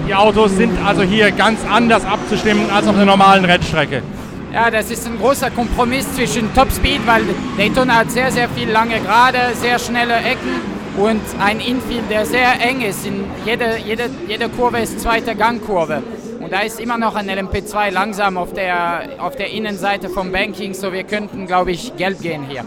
Die 0.08 0.16
Autos 0.16 0.56
sind 0.56 0.74
also 0.86 1.02
hier 1.02 1.32
ganz 1.32 1.60
anders 1.70 2.06
abzustimmen 2.06 2.70
als 2.72 2.88
auf 2.88 2.96
einer 2.96 3.06
normalen 3.06 3.46
Rennstrecke. 3.46 4.02
Ja, 4.52 4.72
das 4.72 4.90
ist 4.90 5.06
ein 5.06 5.20
großer 5.20 5.52
Kompromiss 5.52 6.12
zwischen 6.16 6.54
Topspeed, 6.56 7.06
weil 7.06 7.22
Daytona 7.56 7.98
hat 7.98 8.12
sehr, 8.12 8.32
sehr 8.32 8.50
viel 8.50 8.70
lange 8.70 9.00
Gerade, 9.00 9.38
sehr 9.54 9.78
schnelle 9.78 10.16
Ecken 10.16 10.62
und 10.98 11.22
ein 11.40 11.60
Infield, 11.60 12.10
der 12.10 12.26
sehr 12.26 12.60
eng 12.60 12.82
ist. 12.82 13.06
In 13.06 13.26
jede, 13.46 13.78
jede, 13.86 14.10
jede 14.28 14.50
Kurve 14.50 14.80
ist 14.80 15.00
zweite 15.02 15.36
Gangkurve. 15.36 16.02
Und 16.40 16.52
da 16.52 16.62
ist 16.62 16.80
immer 16.80 16.98
noch 16.98 17.16
ein 17.16 17.30
LMP2 17.30 17.92
langsam 17.92 18.38
auf 18.38 18.54
der, 18.54 19.10
auf 19.20 19.36
der 19.36 19.52
Innenseite 19.52 20.10
vom 20.10 20.32
Banking, 20.32 20.74
so 20.74 20.92
wir 20.92 21.04
könnten, 21.04 21.46
glaube 21.46 21.72
ich, 21.72 21.96
gelb 21.96 22.20
gehen 22.22 22.44
hier. 22.50 22.64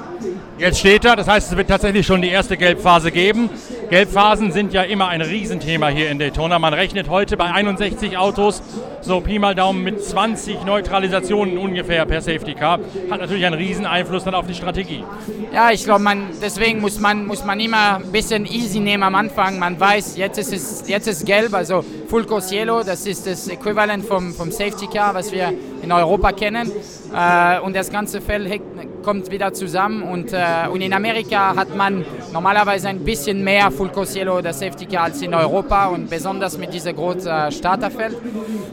Jetzt 0.58 0.78
steht 0.78 1.04
er, 1.04 1.16
das 1.16 1.26
heißt, 1.26 1.50
es 1.50 1.56
wird 1.56 1.68
tatsächlich 1.68 2.06
schon 2.06 2.22
die 2.22 2.28
erste 2.28 2.56
Gelbphase 2.56 3.10
geben. 3.10 3.50
Gelbphasen 3.92 4.52
sind 4.52 4.72
ja 4.72 4.84
immer 4.84 5.08
ein 5.08 5.20
Riesenthema 5.20 5.88
hier 5.88 6.08
in 6.08 6.18
Daytona. 6.18 6.58
Man 6.58 6.72
rechnet 6.72 7.10
heute 7.10 7.36
bei 7.36 7.52
61 7.52 8.16
Autos 8.16 8.62
so 9.02 9.20
Pi 9.20 9.38
mal 9.38 9.54
Daumen 9.54 9.82
mit 9.82 10.02
20 10.02 10.64
Neutralisationen 10.64 11.58
ungefähr 11.58 12.06
per 12.06 12.22
Safety 12.22 12.54
Car. 12.54 12.80
Hat 13.10 13.20
natürlich 13.20 13.44
einen 13.44 13.56
riesen 13.56 13.84
Einfluss 13.84 14.24
dann 14.24 14.34
auf 14.34 14.46
die 14.46 14.54
Strategie. 14.54 15.04
Ja, 15.52 15.72
ich 15.72 15.84
glaube, 15.84 16.04
deswegen 16.40 16.80
muss 16.80 17.00
man, 17.00 17.26
muss 17.26 17.44
man 17.44 17.60
immer 17.60 17.96
ein 17.96 18.10
bisschen 18.10 18.46
easy 18.46 18.80
nehmen 18.80 19.02
am 19.02 19.14
Anfang. 19.14 19.58
Man 19.58 19.78
weiß, 19.78 20.16
jetzt 20.16 20.38
ist 20.38 20.52
es 20.54 20.88
jetzt 20.88 21.06
ist 21.06 21.26
gelb, 21.26 21.52
also 21.52 21.84
Full 22.08 22.24
Course 22.24 22.54
Yellow, 22.54 22.82
das 22.82 23.04
ist 23.06 23.26
das 23.26 23.46
Äquivalent 23.46 24.06
vom, 24.06 24.32
vom 24.32 24.50
Safety 24.50 24.86
Car, 24.86 25.12
was 25.12 25.32
wir 25.32 25.52
in 25.82 25.92
Europa 25.92 26.32
kennen. 26.32 26.70
Äh, 27.14 27.60
und 27.60 27.76
das 27.76 27.90
ganze 27.90 28.20
Feld 28.20 28.60
kommt 29.02 29.30
wieder 29.30 29.52
zusammen. 29.52 30.02
Und, 30.02 30.32
äh, 30.32 30.68
und 30.72 30.80
in 30.80 30.92
Amerika 30.92 31.54
hat 31.56 31.76
man 31.76 32.04
normalerweise 32.32 32.88
ein 32.88 33.00
bisschen 33.00 33.44
mehr 33.44 33.70
Full 33.70 33.90
Course 33.90 34.18
Yellow 34.18 34.38
oder 34.38 34.52
Safety 34.52 34.86
Car 34.86 35.04
als 35.04 35.20
in 35.22 35.34
Europa 35.34 35.86
und 35.86 36.08
besonders 36.08 36.56
mit 36.58 36.72
diesem 36.72 36.96
großen 36.96 37.52
Starterfeld. 37.52 38.16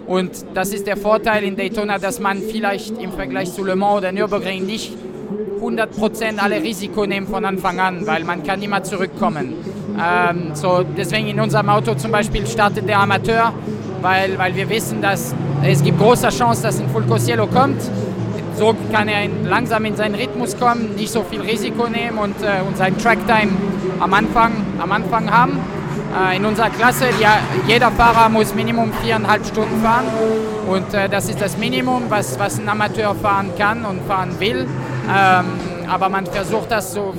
Und 0.08 0.32
das 0.54 0.74
ist 0.74 0.88
der 0.88 0.98
Vorteil 0.98 1.44
in 1.44 1.56
Daytona, 1.56 1.98
dass 1.98 2.20
man 2.20 2.42
vielleicht 2.42 3.02
im 3.02 3.12
Vergleich 3.12 3.54
zu 3.54 3.64
Le 3.64 3.76
Mans 3.76 3.98
oder 3.98 4.12
Nürburgring 4.12 4.66
nicht 4.66 4.94
100% 5.62 6.38
alle 6.38 6.62
Risiko 6.62 7.06
nehmen 7.06 7.28
von 7.28 7.44
Anfang 7.44 7.80
an, 7.80 8.08
weil 8.08 8.24
man 8.24 8.44
kann 8.44 8.62
immer 8.62 8.84
zurückkommen. 8.84 9.54
Ähm, 10.02 10.52
so 10.54 10.84
deswegen 10.98 11.28
in 11.28 11.40
unserem 11.40 11.70
Auto 11.70 11.94
zum 11.96 12.12
Beispiel 12.12 12.48
startet 12.48 12.88
der 12.88 13.00
Amateur, 13.00 13.54
weil, 14.02 14.38
weil 14.38 14.56
wir 14.56 14.70
wissen, 14.70 15.02
dass 15.02 15.36
es 15.64 15.84
gibt 15.84 16.00
große 16.00 16.30
Chance, 16.30 16.64
dass 16.64 16.80
ein 16.80 16.90
Full 16.90 17.04
Cosiello 17.04 17.48
kommt. 17.48 17.82
So 18.58 18.76
kann 18.92 19.08
er 19.08 19.28
langsam 19.46 19.86
in 19.86 19.96
seinen 19.96 20.16
Rhythmus 20.16 20.58
kommen, 20.58 20.96
nicht 20.96 21.12
so 21.12 21.24
viel 21.24 21.42
Risiko 21.42 21.88
nehmen 21.88 22.18
und, 22.18 22.36
äh, 22.42 22.62
und 22.68 22.78
seinen 22.78 22.98
Tracktime 22.98 23.52
am 24.00 24.14
Anfang, 24.14 24.52
am 24.80 24.92
Anfang 24.92 25.32
haben. 25.32 25.60
Äh, 26.18 26.38
in 26.38 26.46
unserer 26.46 26.70
Klasse, 26.70 27.06
ja, 27.22 27.38
jeder 27.68 27.92
Fahrer 27.92 28.30
muss 28.30 28.54
Minimum 28.54 28.92
viereinhalb 29.04 29.46
Stunden 29.46 29.82
fahren 29.82 30.06
und 30.68 30.94
äh, 30.94 31.08
das 31.08 31.30
ist 31.30 31.42
das 31.42 31.58
Minimum, 31.58 32.04
was, 32.10 32.40
was 32.40 32.60
ein 32.60 32.68
Amateur 32.68 33.16
fahren 33.16 33.52
kann 33.58 33.86
und 33.86 34.02
fahren 34.08 34.32
will. 34.40 34.68
Ähm, 35.08 35.46
aber 35.90 36.10
man 36.10 36.26
versucht 36.26 36.72
das 36.72 36.94
so, 36.94 37.14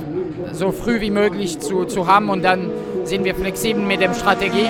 so 0.51 0.71
früh 0.71 1.01
wie 1.01 1.11
möglich 1.11 1.59
zu, 1.59 1.85
zu 1.85 2.07
haben 2.07 2.29
und 2.29 2.43
dann 2.43 2.69
sind 3.03 3.23
wir 3.23 3.35
flexibel 3.35 3.83
mit 3.83 4.01
der 4.01 4.13
Strategie. 4.13 4.69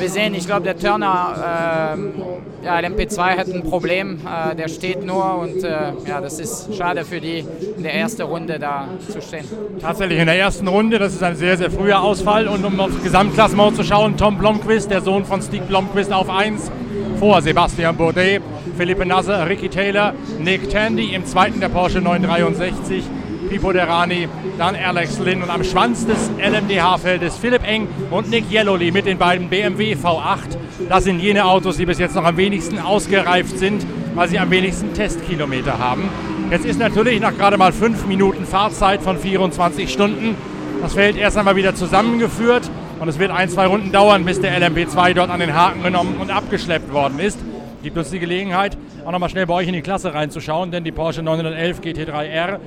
Wir 0.00 0.08
sehen, 0.08 0.34
ich 0.34 0.46
glaube, 0.46 0.62
der 0.62 0.78
Turner, 0.78 1.94
äh, 1.94 2.64
ja, 2.64 2.80
der 2.80 2.90
MP2 2.90 3.36
hat 3.36 3.48
ein 3.48 3.62
Problem, 3.62 4.18
äh, 4.24 4.56
der 4.56 4.68
steht 4.68 5.04
nur 5.04 5.40
und 5.40 5.62
äh, 5.62 5.92
ja, 6.08 6.22
das 6.22 6.40
ist 6.40 6.74
schade 6.74 7.04
für 7.04 7.20
die, 7.20 7.44
in 7.76 7.82
der 7.82 7.94
ersten 7.94 8.22
Runde 8.22 8.58
da 8.58 8.88
zu 9.12 9.20
stehen. 9.20 9.44
Tatsächlich 9.78 10.18
in 10.18 10.24
der 10.24 10.38
ersten 10.38 10.66
Runde, 10.68 10.98
das 10.98 11.12
ist 11.12 11.22
ein 11.22 11.36
sehr, 11.36 11.58
sehr 11.58 11.70
früher 11.70 12.00
Ausfall 12.00 12.48
und 12.48 12.64
um 12.64 12.80
aufs 12.80 13.02
Gesamtklassement 13.02 13.76
zu 13.76 13.84
schauen, 13.84 14.16
Tom 14.16 14.38
Blomqvist, 14.38 14.90
der 14.90 15.02
Sohn 15.02 15.26
von 15.26 15.42
Steve 15.42 15.66
Blomqvist 15.66 16.12
auf 16.14 16.30
1 16.30 16.70
vor 17.18 17.42
Sebastian 17.42 17.94
Bourdais, 17.94 18.40
Philippe 18.78 19.04
Nasser, 19.04 19.46
Ricky 19.46 19.68
Taylor, 19.68 20.14
Nick 20.38 20.70
Tandy 20.70 21.14
im 21.14 21.26
zweiten 21.26 21.60
der 21.60 21.68
Porsche 21.68 22.00
963 22.00 23.04
Pipo 23.50 23.72
Derani, 23.72 24.28
dann 24.58 24.76
Alex 24.76 25.18
Lynn 25.18 25.42
und 25.42 25.50
am 25.50 25.64
Schwanz 25.64 26.06
des 26.06 26.30
LMDH-Feldes 26.38 27.36
Philipp 27.36 27.66
Eng 27.66 27.88
und 28.12 28.30
Nick 28.30 28.44
Yellowly 28.48 28.92
mit 28.92 29.06
den 29.06 29.18
beiden 29.18 29.48
BMW 29.48 29.96
V8. 29.96 30.56
Das 30.88 31.02
sind 31.02 31.18
jene 31.18 31.44
Autos, 31.44 31.76
die 31.76 31.84
bis 31.84 31.98
jetzt 31.98 32.14
noch 32.14 32.24
am 32.24 32.36
wenigsten 32.36 32.78
ausgereift 32.78 33.58
sind, 33.58 33.84
weil 34.14 34.28
sie 34.28 34.38
am 34.38 34.52
wenigsten 34.52 34.94
Testkilometer 34.94 35.80
haben. 35.80 36.08
Jetzt 36.48 36.64
ist 36.64 36.78
natürlich 36.78 37.20
nach 37.20 37.36
gerade 37.36 37.58
mal 37.58 37.72
fünf 37.72 38.06
Minuten 38.06 38.44
Fahrzeit 38.44 39.02
von 39.02 39.18
24 39.18 39.92
Stunden 39.92 40.36
das 40.80 40.94
Feld 40.94 41.16
erst 41.16 41.36
einmal 41.36 41.56
wieder 41.56 41.74
zusammengeführt 41.74 42.70
und 43.00 43.08
es 43.08 43.18
wird 43.18 43.32
ein, 43.32 43.48
zwei 43.48 43.66
Runden 43.66 43.90
dauern, 43.90 44.24
bis 44.24 44.40
der 44.40 44.56
LMP2 44.60 45.12
dort 45.14 45.28
an 45.28 45.40
den 45.40 45.54
Haken 45.54 45.82
genommen 45.82 46.18
und 46.20 46.30
abgeschleppt 46.30 46.92
worden 46.92 47.18
ist. 47.18 47.40
Gibt 47.82 47.98
uns 47.98 48.10
die 48.10 48.20
Gelegenheit, 48.20 48.78
auch 49.04 49.10
nochmal 49.10 49.28
schnell 49.28 49.46
bei 49.46 49.54
euch 49.54 49.66
in 49.66 49.72
die 49.72 49.80
Klasse 49.80 50.14
reinzuschauen, 50.14 50.70
denn 50.70 50.84
die 50.84 50.92
Porsche 50.92 51.22
911 51.22 51.80
GT3R 51.80 52.58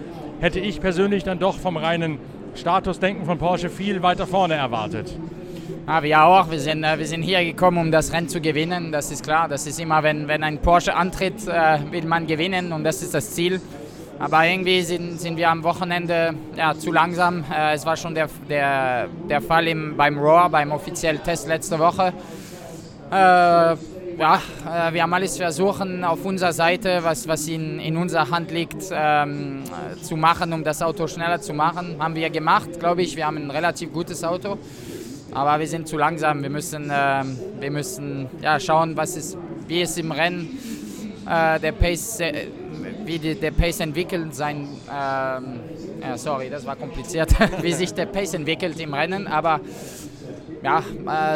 hätte 0.44 0.60
ich 0.60 0.82
persönlich 0.82 1.24
dann 1.24 1.40
doch 1.40 1.58
vom 1.58 1.78
reinen 1.78 2.20
Statusdenken 2.54 3.26
von 3.26 3.38
Porsche 3.38 3.70
viel 3.70 4.04
weiter 4.04 4.28
vorne 4.28 4.56
erwartet. 4.56 5.18
Ja, 5.88 6.04
wir 6.04 6.22
auch. 6.22 6.52
Wir 6.52 6.60
sind, 6.60 6.84
äh, 6.84 7.00
wir 7.00 7.08
sind 7.08 7.22
hier 7.22 7.46
gekommen, 7.46 7.78
um 7.78 7.92
das 7.92 8.12
Rennen 8.12 8.28
zu 8.28 8.42
gewinnen. 8.42 8.92
Das 8.92 9.10
ist 9.10 9.24
klar. 9.24 9.48
Das 9.48 9.66
ist 9.66 9.80
immer, 9.80 10.04
wenn, 10.04 10.28
wenn 10.28 10.44
ein 10.44 10.58
Porsche 10.58 10.96
antritt, 10.96 11.48
äh, 11.48 11.80
will 11.92 12.04
man 12.04 12.28
gewinnen 12.28 12.74
und 12.74 12.84
das 12.84 13.02
ist 13.02 13.14
das 13.14 13.32
Ziel. 13.32 13.62
Aber 14.20 14.46
irgendwie 14.46 14.82
sind, 14.82 15.18
sind 15.18 15.38
wir 15.38 15.50
am 15.50 15.64
Wochenende 15.64 16.34
ja, 16.58 16.76
zu 16.76 16.92
langsam. 16.92 17.46
Äh, 17.50 17.76
es 17.76 17.86
war 17.86 17.96
schon 17.96 18.14
der, 18.14 18.28
der, 18.50 19.08
der 19.30 19.42
Fall 19.42 19.70
im, 19.70 19.96
beim 19.96 20.20
Roar, 20.20 20.50
beim 20.50 20.74
offiziellen 20.74 21.24
Test 21.24 21.48
letzte 21.48 21.80
Woche. 21.80 22.12
Äh, 23.12 23.76
ja, 24.18 24.42
äh, 24.66 24.94
wir 24.94 25.04
haben 25.04 25.14
alles 25.14 25.38
versuchen 25.38 26.04
auf 26.04 26.26
unserer 26.26 26.54
Seite, 26.54 27.00
was, 27.02 27.28
was 27.28 27.48
in, 27.48 27.80
in 27.80 27.98
unserer 27.98 28.30
Hand 28.30 28.52
liegt, 28.52 28.84
ähm, 28.92 29.64
zu 30.02 30.16
machen, 30.16 30.54
um 30.54 30.64
das 30.64 30.82
Auto 30.82 31.08
schneller 31.08 31.42
zu 31.42 31.54
machen. 31.54 31.96
Haben 32.00 32.16
wir 32.16 32.30
gemacht, 32.30 32.80
glaube 32.80 33.02
ich. 33.02 33.16
Wir 33.16 33.26
haben 33.26 33.38
ein 33.38 33.52
relativ 33.52 33.92
gutes 33.92 34.24
Auto, 34.24 34.58
aber 35.32 35.60
wir 35.60 35.68
sind 35.68 35.88
zu 35.88 35.98
langsam. 35.98 36.42
Wir 36.42 36.50
müssen, 36.50 36.90
äh, 36.90 37.24
wir 37.60 37.72
müssen 37.72 38.28
ja, 38.42 38.60
schauen, 38.60 38.96
was 38.96 39.16
ist, 39.16 39.38
wie 39.68 39.82
es 39.82 39.98
im 39.98 40.12
Rennen 40.12 40.58
äh, 41.30 41.60
der 41.60 41.72
Pace, 41.72 42.20
äh, 42.20 42.48
wie 43.06 43.20
die, 43.20 43.36
der 43.36 43.52
Pace 43.52 43.80
entwickelt 43.82 44.36
sein. 44.36 44.68
Ähm, 44.92 45.60
sorry, 46.16 46.50
das 46.50 46.66
war 46.66 46.76
kompliziert, 46.76 47.32
wie 47.62 47.74
sich 47.74 47.94
der 47.94 48.06
Pace 48.06 48.36
entwickelt 48.36 48.80
im 48.80 48.94
Rennen, 48.94 49.28
aber 49.28 49.60
ja, 50.64 50.82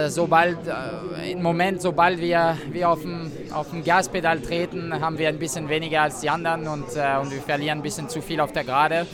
äh, 0.06 0.10
sobald, 0.10 0.58
äh, 0.68 1.32
im 1.32 1.42
Moment, 1.42 1.82
sobald 1.82 2.20
wir, 2.22 2.58
wir 2.72 2.90
auf, 2.90 3.02
dem, 3.02 3.32
auf 3.54 3.70
dem 3.70 3.84
Gaspedal 3.84 4.40
treten, 4.40 4.94
haben 5.02 5.18
wir 5.18 5.28
ein 5.28 5.38
bisschen 5.38 5.68
weniger 5.68 6.04
als 6.04 6.22
die 6.22 6.30
anderen 6.30 6.68
und, 6.68 6.96
äh, 6.96 7.18
und 7.22 7.32
wir 7.32 7.42
verlieren 7.42 7.80
ein 7.80 7.84
bisschen 7.84 8.08
zu 8.08 8.22
viel 8.22 8.40
auf 8.40 8.54
der 8.54 8.64
Gerade. 8.64 9.06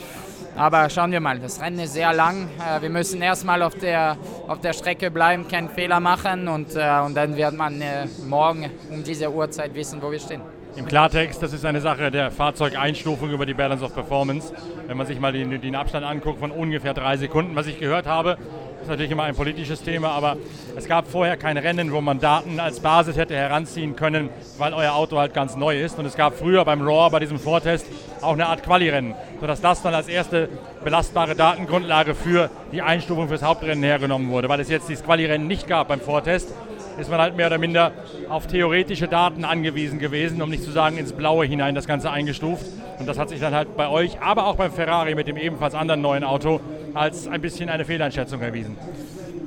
Aber 0.56 0.88
schauen 0.88 1.10
wir 1.10 1.18
mal, 1.18 1.40
das 1.40 1.60
Rennen 1.60 1.80
ist 1.80 1.94
sehr 1.94 2.12
lang. 2.12 2.48
Äh, 2.60 2.80
wir 2.80 2.90
müssen 2.90 3.20
erstmal 3.20 3.60
auf 3.62 3.74
der, 3.74 4.16
auf 4.46 4.60
der 4.60 4.72
Strecke 4.72 5.10
bleiben, 5.10 5.48
keinen 5.48 5.68
Fehler 5.68 5.98
machen 5.98 6.46
und, 6.46 6.76
äh, 6.76 7.00
und 7.04 7.16
dann 7.16 7.36
wird 7.36 7.54
man 7.54 7.80
äh, 7.80 8.06
morgen 8.28 8.70
um 8.90 9.02
diese 9.02 9.32
Uhrzeit 9.32 9.74
wissen, 9.74 10.00
wo 10.00 10.12
wir 10.12 10.20
stehen. 10.20 10.42
Im 10.76 10.86
Klartext, 10.86 11.40
das 11.42 11.52
ist 11.52 11.64
eine 11.64 11.80
Sache 11.80 12.10
der 12.10 12.30
Fahrzeugeinstufung 12.30 13.30
über 13.30 13.46
die 13.46 13.54
Balance 13.54 13.84
of 13.84 13.94
Performance. 13.94 14.52
Wenn 14.86 14.96
man 14.96 15.06
sich 15.06 15.20
mal 15.20 15.32
den, 15.32 15.60
den 15.60 15.74
Abstand 15.76 16.04
anguckt 16.04 16.40
von 16.40 16.50
ungefähr 16.50 16.94
drei 16.94 17.16
Sekunden, 17.16 17.54
was 17.54 17.66
ich 17.66 17.78
gehört 17.78 18.06
habe, 18.06 18.38
ist 18.84 18.90
natürlich 18.90 19.12
immer 19.12 19.22
ein 19.22 19.34
politisches 19.34 19.82
Thema, 19.82 20.10
aber 20.10 20.36
es 20.76 20.86
gab 20.86 21.08
vorher 21.08 21.36
kein 21.36 21.56
Rennen, 21.56 21.90
wo 21.92 22.00
man 22.00 22.20
Daten 22.20 22.60
als 22.60 22.80
Basis 22.80 23.16
hätte 23.16 23.34
heranziehen 23.34 23.96
können, 23.96 24.28
weil 24.58 24.74
euer 24.74 24.94
Auto 24.94 25.18
halt 25.18 25.32
ganz 25.32 25.56
neu 25.56 25.80
ist. 25.80 25.98
Und 25.98 26.04
es 26.04 26.16
gab 26.16 26.34
früher 26.34 26.64
beim 26.64 26.82
RAW, 26.82 27.10
bei 27.10 27.18
diesem 27.18 27.38
Vortest, 27.38 27.86
auch 28.20 28.34
eine 28.34 28.46
Art 28.46 28.62
Quali-Rennen, 28.62 29.14
sodass 29.40 29.60
das 29.60 29.82
dann 29.82 29.94
als 29.94 30.08
erste 30.08 30.48
belastbare 30.84 31.34
Datengrundlage 31.34 32.14
für 32.14 32.50
die 32.72 32.82
Einstufung 32.82 33.28
fürs 33.28 33.42
Hauptrennen 33.42 33.82
hergenommen 33.82 34.30
wurde. 34.30 34.48
Weil 34.48 34.60
es 34.60 34.68
jetzt 34.68 34.88
dieses 34.88 35.04
Quali-Rennen 35.04 35.46
nicht 35.46 35.66
gab 35.66 35.88
beim 35.88 36.00
Vortest, 36.00 36.52
ist 36.98 37.10
man 37.10 37.20
halt 37.20 37.36
mehr 37.36 37.46
oder 37.46 37.58
minder 37.58 37.92
auf 38.28 38.46
theoretische 38.46 39.08
Daten 39.08 39.44
angewiesen 39.44 39.98
gewesen, 39.98 40.40
um 40.42 40.50
nicht 40.50 40.62
zu 40.62 40.70
sagen 40.70 40.98
ins 40.98 41.12
Blaue 41.12 41.46
hinein 41.46 41.74
das 41.74 41.86
Ganze 41.86 42.10
eingestuft. 42.10 42.66
Und 42.98 43.08
das 43.08 43.18
hat 43.18 43.30
sich 43.30 43.40
dann 43.40 43.54
halt 43.54 43.76
bei 43.76 43.88
euch, 43.88 44.20
aber 44.20 44.46
auch 44.46 44.56
beim 44.56 44.72
Ferrari 44.72 45.14
mit 45.14 45.26
dem 45.26 45.36
ebenfalls 45.36 45.74
anderen 45.74 46.02
neuen 46.02 46.22
Auto 46.22 46.60
als 46.94 47.26
ein 47.26 47.40
bisschen 47.40 47.68
eine 47.68 47.84
Fehleinschätzung 47.84 48.40
erwiesen. 48.40 48.76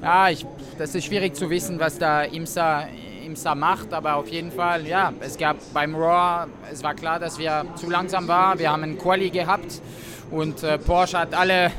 Ja, 0.02 0.30
ich, 0.30 0.46
das 0.78 0.94
ist 0.94 1.06
schwierig 1.06 1.36
zu 1.36 1.50
wissen, 1.50 1.80
was 1.80 1.98
da 1.98 2.24
IMSA, 2.24 2.88
IMSA 3.26 3.56
macht, 3.56 3.94
aber 3.94 4.16
auf 4.16 4.28
jeden 4.28 4.52
Fall, 4.52 4.86
ja, 4.86 5.12
es 5.22 5.38
gab 5.38 5.58
beim 5.74 5.96
Raw, 5.96 6.48
es 6.72 6.84
war 6.84 6.94
klar, 6.94 7.20
dass 7.20 7.40
wir 7.40 7.66
zu 7.76 7.90
langsam 7.90 8.28
waren. 8.28 8.60
Wir 8.60 8.72
haben 8.72 8.84
einen 8.84 8.98
Quali 8.98 9.30
gehabt 9.30 9.82
und 10.30 10.62
äh, 10.64 10.78
Porsche 10.78 11.20
hat 11.20 11.34
alle, 11.34 11.72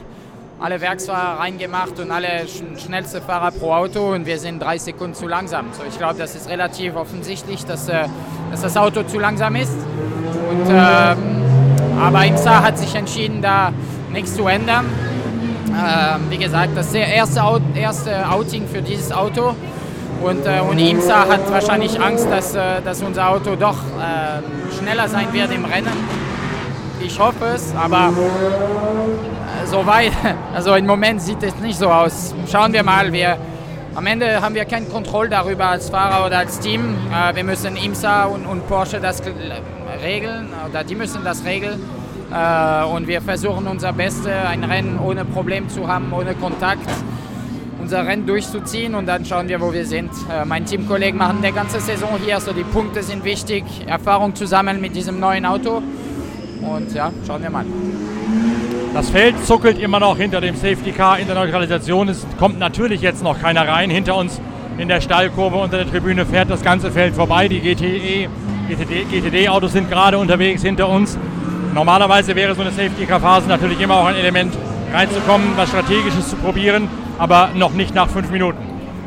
alle 0.58 0.80
Werksfahrer 0.80 1.40
reingemacht 1.40 1.98
und 2.00 2.10
alle 2.10 2.46
sch 2.48 2.82
schnellste 2.82 3.20
Fahrer 3.20 3.52
pro 3.52 3.72
Auto 3.72 4.12
und 4.12 4.26
wir 4.26 4.38
sind 4.38 4.60
drei 4.60 4.78
Sekunden 4.78 5.14
zu 5.14 5.28
langsam. 5.28 5.66
So, 5.72 5.82
ich 5.88 5.98
glaube, 5.98 6.18
das 6.18 6.34
ist 6.34 6.48
relativ 6.48 6.96
offensichtlich, 6.96 7.64
dass, 7.64 7.88
äh, 7.88 8.06
dass 8.50 8.62
das 8.62 8.76
Auto 8.76 9.02
zu 9.02 9.18
langsam 9.18 9.54
ist. 9.54 9.76
Und, 10.50 10.66
ähm, 10.70 11.98
aber 12.00 12.24
IMSA 12.24 12.62
hat 12.62 12.78
sich 12.78 12.94
entschieden, 12.94 13.42
da 13.42 13.72
nichts 14.10 14.34
zu 14.34 14.46
ändern. 14.46 14.86
Ähm, 15.68 16.30
wie 16.30 16.38
gesagt, 16.38 16.70
das 16.76 16.92
erste, 16.94 17.40
erste 17.74 18.30
Outing 18.30 18.66
für 18.68 18.82
dieses 18.82 19.12
Auto. 19.12 19.54
Und, 20.22 20.46
äh, 20.46 20.60
und 20.60 20.78
IMSA 20.78 21.28
hat 21.28 21.50
wahrscheinlich 21.50 22.00
Angst, 22.00 22.26
dass, 22.30 22.54
äh, 22.54 22.82
dass 22.84 23.02
unser 23.02 23.30
Auto 23.30 23.54
doch 23.54 23.76
äh, 23.76 24.76
schneller 24.76 25.08
sein 25.08 25.32
wird 25.32 25.52
im 25.52 25.64
Rennen. 25.64 25.92
Ich 27.00 27.18
hoffe 27.20 27.44
es, 27.54 27.72
aber 27.76 28.08
äh, 28.08 29.66
soweit, 29.66 30.12
also 30.54 30.74
im 30.74 30.86
Moment 30.86 31.22
sieht 31.22 31.42
es 31.42 31.54
nicht 31.56 31.78
so 31.78 31.88
aus. 31.88 32.34
Schauen 32.50 32.72
wir 32.72 32.82
mal, 32.82 33.12
wir, 33.12 33.38
am 33.94 34.06
Ende 34.06 34.42
haben 34.42 34.56
wir 34.56 34.64
keine 34.64 34.86
Kontrolle 34.86 35.28
darüber 35.28 35.66
als 35.66 35.90
Fahrer 35.90 36.26
oder 36.26 36.38
als 36.38 36.58
Team. 36.58 36.96
Äh, 37.12 37.36
wir 37.36 37.44
müssen 37.44 37.76
IMSA 37.76 38.24
und, 38.24 38.44
und 38.46 38.66
Porsche 38.66 39.00
das 39.00 39.22
regeln, 40.02 40.48
oder 40.68 40.82
die 40.82 40.96
müssen 40.96 41.22
das 41.22 41.44
regeln. 41.44 41.80
Äh, 42.32 42.84
und 42.84 43.08
wir 43.08 43.20
versuchen 43.22 43.66
unser 43.66 43.92
Bestes, 43.92 44.26
ein 44.26 44.64
Rennen 44.64 44.98
ohne 44.98 45.24
Problem 45.24 45.68
zu 45.68 45.88
haben, 45.88 46.12
ohne 46.12 46.34
Kontakt. 46.34 46.88
Unser 47.80 48.06
Rennen 48.06 48.26
durchzuziehen 48.26 48.94
und 48.94 49.06
dann 49.06 49.24
schauen 49.24 49.48
wir, 49.48 49.60
wo 49.60 49.72
wir 49.72 49.86
sind. 49.86 50.10
Äh, 50.30 50.44
mein 50.44 50.66
Teamkollegen 50.66 51.18
machen 51.18 51.38
die 51.42 51.52
ganze 51.52 51.80
Saison 51.80 52.18
hier, 52.24 52.40
so 52.40 52.52
die 52.52 52.64
Punkte 52.64 53.02
sind 53.02 53.24
wichtig, 53.24 53.64
Erfahrung 53.86 54.34
zu 54.34 54.46
sammeln 54.46 54.80
mit 54.80 54.94
diesem 54.94 55.20
neuen 55.20 55.46
Auto 55.46 55.82
und 56.60 56.92
ja, 56.92 57.10
schauen 57.26 57.42
wir 57.42 57.50
mal. 57.50 57.64
Das 58.94 59.10
Feld 59.10 59.34
zuckelt 59.46 59.78
immer 59.78 60.00
noch 60.00 60.16
hinter 60.16 60.40
dem 60.40 60.56
Safety 60.56 60.92
Car 60.92 61.18
in 61.18 61.26
der 61.26 61.36
Neutralisation. 61.36 62.08
Es 62.08 62.26
kommt 62.38 62.58
natürlich 62.58 63.00
jetzt 63.00 63.22
noch 63.22 63.40
keiner 63.40 63.66
rein. 63.68 63.90
Hinter 63.90 64.16
uns 64.16 64.40
in 64.76 64.88
der 64.88 65.00
Stallkurve 65.00 65.56
unter 65.56 65.78
der 65.78 65.90
Tribüne 65.90 66.26
fährt 66.26 66.50
das 66.50 66.62
ganze 66.62 66.90
Feld 66.90 67.14
vorbei. 67.14 67.48
Die 67.48 67.60
GTE, 67.60 68.28
GTD, 68.68 69.04
GTD-Autos 69.10 69.72
sind 69.72 69.90
gerade 69.90 70.18
unterwegs 70.18 70.62
hinter 70.62 70.88
uns. 70.88 71.18
Normalerweise 71.74 72.34
wäre 72.34 72.54
so 72.54 72.62
eine 72.62 72.70
Safety-Car-Phase 72.70 73.48
natürlich 73.48 73.80
immer 73.80 73.96
auch 73.96 74.06
ein 74.06 74.16
Element, 74.16 74.54
reinzukommen, 74.92 75.56
was 75.56 75.68
Strategisches 75.68 76.30
zu 76.30 76.36
probieren, 76.36 76.88
aber 77.18 77.50
noch 77.54 77.72
nicht 77.72 77.94
nach 77.94 78.08
fünf 78.08 78.30
Minuten. 78.30 78.58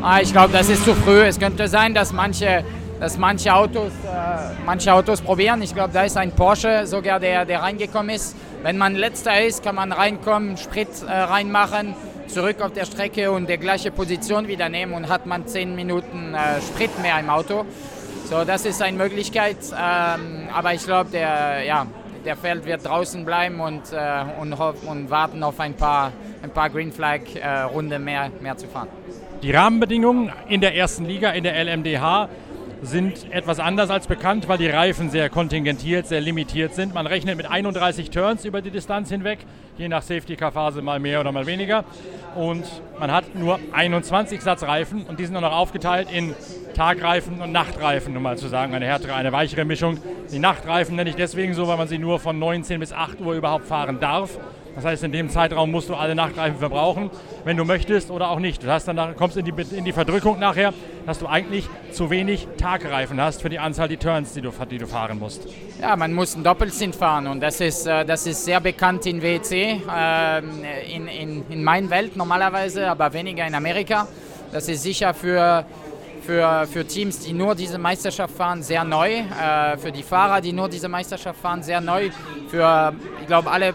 Ah, 0.01 0.19
ich 0.21 0.31
glaube, 0.31 0.53
das 0.53 0.69
ist 0.69 0.85
zu 0.85 0.95
früh. 0.95 1.21
Es 1.21 1.39
könnte 1.39 1.67
sein, 1.67 1.93
dass 1.93 2.11
manche, 2.13 2.63
dass 2.99 3.17
manche, 3.17 3.53
Autos, 3.53 3.91
äh, 4.03 4.53
manche 4.65 4.93
Autos 4.93 5.21
probieren. 5.21 5.61
Ich 5.61 5.73
glaube, 5.73 5.93
da 5.93 6.03
ist 6.03 6.17
ein 6.17 6.31
Porsche 6.31 6.87
sogar, 6.87 7.19
der, 7.19 7.45
der 7.45 7.61
reingekommen 7.61 8.15
ist. 8.15 8.35
Wenn 8.63 8.77
man 8.77 8.95
letzter 8.95 9.43
ist, 9.43 9.63
kann 9.63 9.75
man 9.75 9.91
reinkommen, 9.91 10.57
Sprit 10.57 10.89
äh, 11.07 11.11
reinmachen, 11.11 11.95
zurück 12.27 12.61
auf 12.61 12.73
der 12.73 12.85
Strecke 12.85 13.31
und 13.31 13.49
die 13.49 13.57
gleiche 13.57 13.91
Position 13.91 14.47
wieder 14.47 14.69
nehmen 14.69 14.93
und 14.93 15.09
hat 15.09 15.25
man 15.25 15.47
zehn 15.47 15.75
Minuten 15.75 16.33
äh, 16.33 16.61
Sprit 16.61 16.99
mehr 17.01 17.19
im 17.19 17.29
Auto. 17.29 17.65
So, 18.29 18.43
das 18.45 18.65
ist 18.65 18.81
eine 18.81 18.97
Möglichkeit. 18.97 19.57
Ähm, 19.71 20.47
aber 20.53 20.73
ich 20.73 20.85
glaube, 20.85 21.09
der, 21.11 21.63
ja, 21.65 21.85
der 22.25 22.35
Feld 22.35 22.65
wird 22.65 22.85
draußen 22.85 23.25
bleiben 23.25 23.59
und, 23.59 23.91
äh, 23.91 24.23
und, 24.39 24.53
und, 24.53 25.09
warten 25.09 25.43
auf 25.43 25.59
ein 25.59 25.73
paar, 25.73 26.11
ein 26.41 26.51
paar 26.51 26.69
Green 26.69 26.91
Flag 26.91 27.21
äh, 27.35 27.99
mehr, 27.99 28.31
mehr 28.39 28.57
zu 28.57 28.67
fahren. 28.67 28.87
Die 29.41 29.51
Rahmenbedingungen 29.51 30.31
in 30.47 30.61
der 30.61 30.75
ersten 30.75 31.05
Liga, 31.05 31.31
in 31.31 31.43
der 31.43 31.55
LMDH, 31.63 32.29
sind 32.81 33.31
etwas 33.31 33.59
anders 33.59 33.89
als 33.89 34.07
bekannt, 34.07 34.47
weil 34.47 34.57
die 34.57 34.67
Reifen 34.67 35.09
sehr 35.09 35.29
kontingentiert, 35.29 36.07
sehr 36.07 36.21
limitiert 36.21 36.73
sind. 36.73 36.93
Man 36.93 37.05
rechnet 37.05 37.37
mit 37.37 37.49
31 37.49 38.09
Turns 38.09 38.43
über 38.43 38.61
die 38.61 38.71
Distanz 38.71 39.09
hinweg, 39.09 39.39
je 39.77 39.87
nach 39.87 40.01
Safety-Car-Phase 40.01 40.81
mal 40.81 40.99
mehr 40.99 41.19
oder 41.19 41.31
mal 41.31 41.45
weniger. 41.45 41.83
Und 42.35 42.65
man 42.99 43.11
hat 43.11 43.35
nur 43.35 43.59
21 43.71 44.41
Satz 44.41 44.63
Reifen 44.63 45.03
und 45.03 45.19
die 45.19 45.25
sind 45.25 45.35
dann 45.35 45.43
noch 45.43 45.55
aufgeteilt 45.55 46.09
in 46.11 46.33
Tagreifen 46.73 47.41
und 47.41 47.51
Nachtreifen, 47.51 48.15
um 48.17 48.23
mal 48.23 48.37
zu 48.37 48.47
sagen, 48.47 48.73
eine 48.73 48.85
härtere, 48.85 49.13
eine 49.13 49.31
weichere 49.31 49.65
Mischung. 49.65 49.97
Die 50.31 50.39
Nachtreifen 50.39 50.95
nenne 50.95 51.09
ich 51.09 51.15
deswegen 51.15 51.53
so, 51.53 51.67
weil 51.67 51.77
man 51.77 51.87
sie 51.87 51.99
nur 51.99 52.19
von 52.19 52.39
19 52.39 52.79
bis 52.79 52.93
8 52.93 53.21
Uhr 53.21 53.33
überhaupt 53.33 53.65
fahren 53.67 53.99
darf. 53.99 54.39
Das 54.75 54.85
heißt, 54.85 55.03
in 55.03 55.11
dem 55.11 55.29
Zeitraum 55.29 55.71
musst 55.71 55.89
du 55.89 55.95
alle 55.95 56.15
Nachtreifen 56.15 56.57
verbrauchen, 56.57 57.09
wenn 57.43 57.57
du 57.57 57.65
möchtest 57.65 58.09
oder 58.09 58.29
auch 58.29 58.39
nicht. 58.39 58.63
Du 58.63 58.67
hast 58.71 58.87
dann, 58.87 59.15
kommst 59.15 59.37
in 59.37 59.45
die, 59.45 59.53
in 59.75 59.83
die 59.83 59.91
Verdrückung 59.91 60.39
nachher, 60.39 60.73
dass 61.05 61.19
du 61.19 61.27
eigentlich 61.27 61.67
zu 61.91 62.09
wenig 62.09 62.47
Tagreifen 62.57 63.19
hast 63.19 63.41
für 63.41 63.49
die 63.49 63.59
Anzahl 63.59 63.87
die 63.87 63.97
Turns, 63.97 64.33
die 64.33 64.41
du, 64.41 64.51
die 64.69 64.77
du 64.77 64.87
fahren 64.87 65.19
musst. 65.19 65.47
Ja, 65.81 65.95
man 65.95 66.13
muss 66.13 66.35
einen 66.35 66.43
Doppelsinn 66.43 66.93
fahren 66.93 67.27
und 67.27 67.41
das 67.41 67.59
ist, 67.59 67.85
äh, 67.85 68.05
das 68.05 68.25
ist 68.25 68.45
sehr 68.45 68.61
bekannt 68.61 69.05
in 69.05 69.21
WEC, 69.21 69.51
ähm, 69.51 70.63
in, 70.89 71.07
in, 71.07 71.43
in 71.49 71.63
meiner 71.63 71.89
Welt 71.89 72.15
normalerweise, 72.15 72.89
aber 72.89 73.11
weniger 73.13 73.45
in 73.45 73.55
Amerika. 73.55 74.07
Das 74.53 74.67
ist 74.67 74.83
sicher 74.83 75.13
für 75.13 75.65
für, 76.21 76.67
für 76.71 76.85
Teams, 76.85 77.19
die 77.19 77.33
nur 77.33 77.55
diese 77.55 77.77
Meisterschaft 77.77 78.35
fahren, 78.35 78.61
sehr 78.63 78.83
neu. 78.83 79.09
Äh, 79.09 79.77
für 79.77 79.91
die 79.91 80.03
Fahrer, 80.03 80.39
die 80.39 80.53
nur 80.53 80.69
diese 80.69 80.87
Meisterschaft 80.87 81.39
fahren, 81.39 81.63
sehr 81.63 81.81
neu. 81.81 82.09
Für, 82.49 82.93
ich 83.19 83.27
glaube, 83.27 83.49
alle 83.49 83.73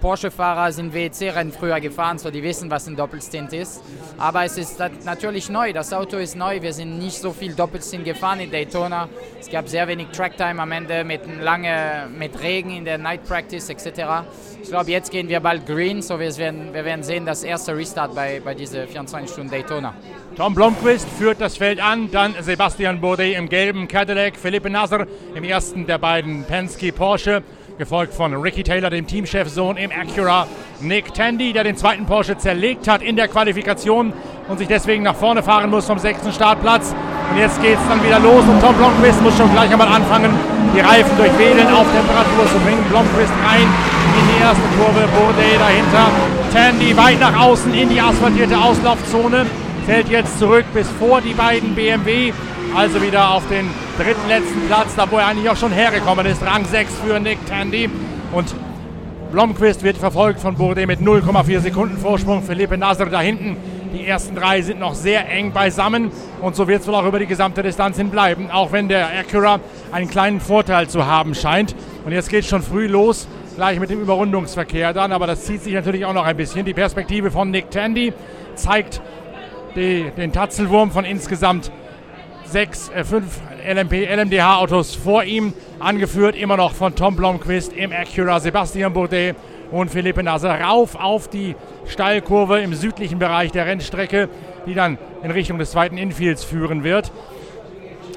Porsche-Fahrer 0.00 0.72
sind 0.72 0.94
WEC-Rennen 0.94 1.52
früher 1.52 1.78
gefahren, 1.80 2.18
so 2.18 2.30
die 2.30 2.42
wissen, 2.42 2.70
was 2.70 2.86
ein 2.86 2.96
Doppelstint 2.96 3.52
ist. 3.52 3.82
Aber 4.18 4.44
es 4.44 4.56
ist 4.56 4.78
natürlich 5.04 5.50
neu, 5.50 5.72
das 5.72 5.92
Auto 5.92 6.16
ist 6.16 6.36
neu, 6.36 6.62
wir 6.62 6.72
sind 6.72 6.98
nicht 6.98 7.18
so 7.18 7.32
viel 7.32 7.54
Doppelstint 7.54 8.04
gefahren 8.04 8.40
in 8.40 8.50
Daytona. 8.50 9.08
Es 9.38 9.50
gab 9.50 9.68
sehr 9.68 9.86
wenig 9.88 10.08
Tracktime 10.08 10.60
am 10.60 10.72
Ende 10.72 11.04
mit, 11.04 11.20
lange, 11.40 12.08
mit 12.16 12.42
Regen 12.42 12.70
in 12.70 12.84
der 12.84 12.98
Night 12.98 13.24
Practice 13.24 13.68
etc. 13.68 14.26
Ich 14.62 14.68
glaube, 14.68 14.90
jetzt 14.90 15.10
gehen 15.10 15.28
wir 15.28 15.40
bald 15.40 15.66
green, 15.66 16.02
so 16.02 16.18
wir 16.18 16.36
werden, 16.36 16.72
wir 16.72 16.84
werden 16.84 17.02
sehen, 17.02 17.26
das 17.26 17.42
erste 17.42 17.76
Restart 17.76 18.14
bei, 18.14 18.40
bei 18.44 18.54
dieser 18.54 18.86
24 18.86 19.30
Stunden 19.30 19.50
Daytona. 19.50 19.94
Tom 20.36 20.54
Blomqvist 20.54 21.08
führt 21.08 21.40
das 21.40 21.56
Feld 21.56 21.82
an, 21.82 22.10
dann 22.10 22.34
Sebastian 22.40 23.00
Bourdais 23.00 23.36
im 23.36 23.48
gelben 23.48 23.88
Cadillac, 23.88 24.36
Philippe 24.36 24.70
Nasser 24.70 25.06
im 25.34 25.44
ersten 25.44 25.86
der 25.86 25.98
beiden 25.98 26.44
Penske 26.44 26.92
Porsche 26.92 27.42
gefolgt 27.80 28.12
von 28.12 28.34
Ricky 28.34 28.62
Taylor, 28.62 28.90
dem 28.90 29.06
Teamchef-Sohn 29.06 29.78
im 29.78 29.90
Acura. 29.90 30.46
Nick 30.82 31.14
Tandy, 31.14 31.54
der 31.54 31.64
den 31.64 31.78
zweiten 31.78 32.04
Porsche 32.04 32.36
zerlegt 32.36 32.86
hat 32.86 33.00
in 33.00 33.16
der 33.16 33.26
Qualifikation 33.26 34.12
und 34.48 34.58
sich 34.58 34.68
deswegen 34.68 35.02
nach 35.02 35.16
vorne 35.16 35.42
fahren 35.42 35.70
muss 35.70 35.86
vom 35.86 35.98
sechsten 35.98 36.30
Startplatz. 36.30 36.94
Und 37.30 37.38
jetzt 37.38 37.60
geht 37.62 37.78
es 37.78 37.88
dann 37.88 38.04
wieder 38.04 38.20
los 38.20 38.44
und 38.44 38.60
Tom 38.60 38.74
Blomqvist 38.76 39.22
muss 39.22 39.34
schon 39.34 39.50
gleich 39.52 39.72
einmal 39.72 39.88
anfangen, 39.88 40.30
die 40.76 40.80
Reifen 40.80 41.16
durch 41.16 41.32
Wedeln 41.38 41.68
auf 41.68 41.86
Temperatur 41.90 42.46
zu 42.52 42.58
bringen. 42.66 42.84
Blomqvist 42.90 43.32
rein 43.48 43.62
in 43.64 44.28
die 44.28 44.42
erste 44.42 44.68
Kurve, 44.76 45.08
Bourdais 45.16 45.58
dahinter. 45.58 46.10
Tandy 46.52 46.94
weit 46.98 47.18
nach 47.18 47.40
außen 47.40 47.72
in 47.72 47.88
die 47.88 48.00
asphaltierte 48.00 48.58
Auslaufzone, 48.58 49.46
fällt 49.86 50.10
jetzt 50.10 50.38
zurück 50.38 50.66
bis 50.74 50.86
vor 50.98 51.22
die 51.22 51.32
beiden 51.32 51.74
BMW 51.74 52.32
also 52.76 53.02
wieder 53.02 53.30
auf 53.30 53.42
den 53.48 53.68
dritten 54.00 54.28
letzten 54.28 54.66
Platz, 54.66 54.94
da 54.96 55.10
wo 55.10 55.18
er 55.18 55.26
eigentlich 55.26 55.50
auch 55.50 55.56
schon 55.58 55.72
hergekommen 55.72 56.24
ist. 56.24 56.42
Rang 56.42 56.64
6 56.64 56.90
für 57.04 57.20
Nick 57.20 57.44
Tandy. 57.46 57.90
Und 58.32 58.54
Blomqvist 59.30 59.82
wird 59.82 59.98
verfolgt 59.98 60.40
von 60.40 60.54
Bourdais 60.54 60.86
mit 60.86 61.00
0,4 61.00 61.60
Sekunden 61.60 61.98
Vorsprung. 61.98 62.42
Philippe 62.42 62.78
Nasr 62.78 63.06
da 63.06 63.20
hinten. 63.20 63.58
Die 63.92 64.06
ersten 64.06 64.34
drei 64.34 64.62
sind 64.62 64.80
noch 64.80 64.94
sehr 64.94 65.28
eng 65.30 65.52
beisammen 65.52 66.10
und 66.40 66.56
so 66.56 66.66
wird 66.66 66.80
es 66.80 66.88
wohl 66.88 66.94
auch 66.94 67.04
über 67.04 67.18
die 67.18 67.26
gesamte 67.26 67.62
Distanz 67.62 67.98
hin 67.98 68.08
bleiben, 68.08 68.50
auch 68.50 68.72
wenn 68.72 68.88
der 68.88 69.08
Acura 69.08 69.60
einen 69.92 70.08
kleinen 70.08 70.40
Vorteil 70.40 70.88
zu 70.88 71.06
haben 71.06 71.34
scheint. 71.34 71.74
Und 72.06 72.12
jetzt 72.12 72.30
geht 72.30 72.44
es 72.44 72.48
schon 72.48 72.62
früh 72.62 72.86
los, 72.86 73.28
gleich 73.56 73.80
mit 73.80 73.90
dem 73.90 74.00
Überrundungsverkehr 74.00 74.94
dann, 74.94 75.12
aber 75.12 75.26
das 75.26 75.44
zieht 75.44 75.62
sich 75.62 75.74
natürlich 75.74 76.06
auch 76.06 76.14
noch 76.14 76.24
ein 76.24 76.36
bisschen. 76.36 76.64
Die 76.64 76.72
Perspektive 76.72 77.30
von 77.30 77.50
Nick 77.50 77.70
Tandy 77.70 78.14
zeigt 78.54 79.02
die, 79.76 80.10
den 80.16 80.32
Tatzelwurm 80.32 80.90
von 80.90 81.04
insgesamt 81.04 81.70
sechs, 82.50 82.90
äh, 82.90 83.04
fünf 83.04 83.40
LMP, 83.66 84.06
LMDH-Autos 84.06 84.94
vor 84.94 85.24
ihm, 85.24 85.52
angeführt 85.78 86.36
immer 86.36 86.56
noch 86.56 86.72
von 86.72 86.94
Tom 86.94 87.16
Blomqvist 87.16 87.72
im 87.72 87.92
Acura, 87.92 88.40
Sebastian 88.40 88.92
Bourdais 88.92 89.34
und 89.70 89.90
Philippe 89.90 90.22
Nasser 90.22 90.60
rauf 90.60 90.96
auf 90.96 91.28
die 91.28 91.54
Steilkurve 91.86 92.60
im 92.60 92.74
südlichen 92.74 93.18
Bereich 93.18 93.52
der 93.52 93.66
Rennstrecke, 93.66 94.28
die 94.66 94.74
dann 94.74 94.98
in 95.22 95.30
Richtung 95.30 95.58
des 95.58 95.70
zweiten 95.70 95.96
Infields 95.96 96.44
führen 96.44 96.82
wird. 96.82 97.12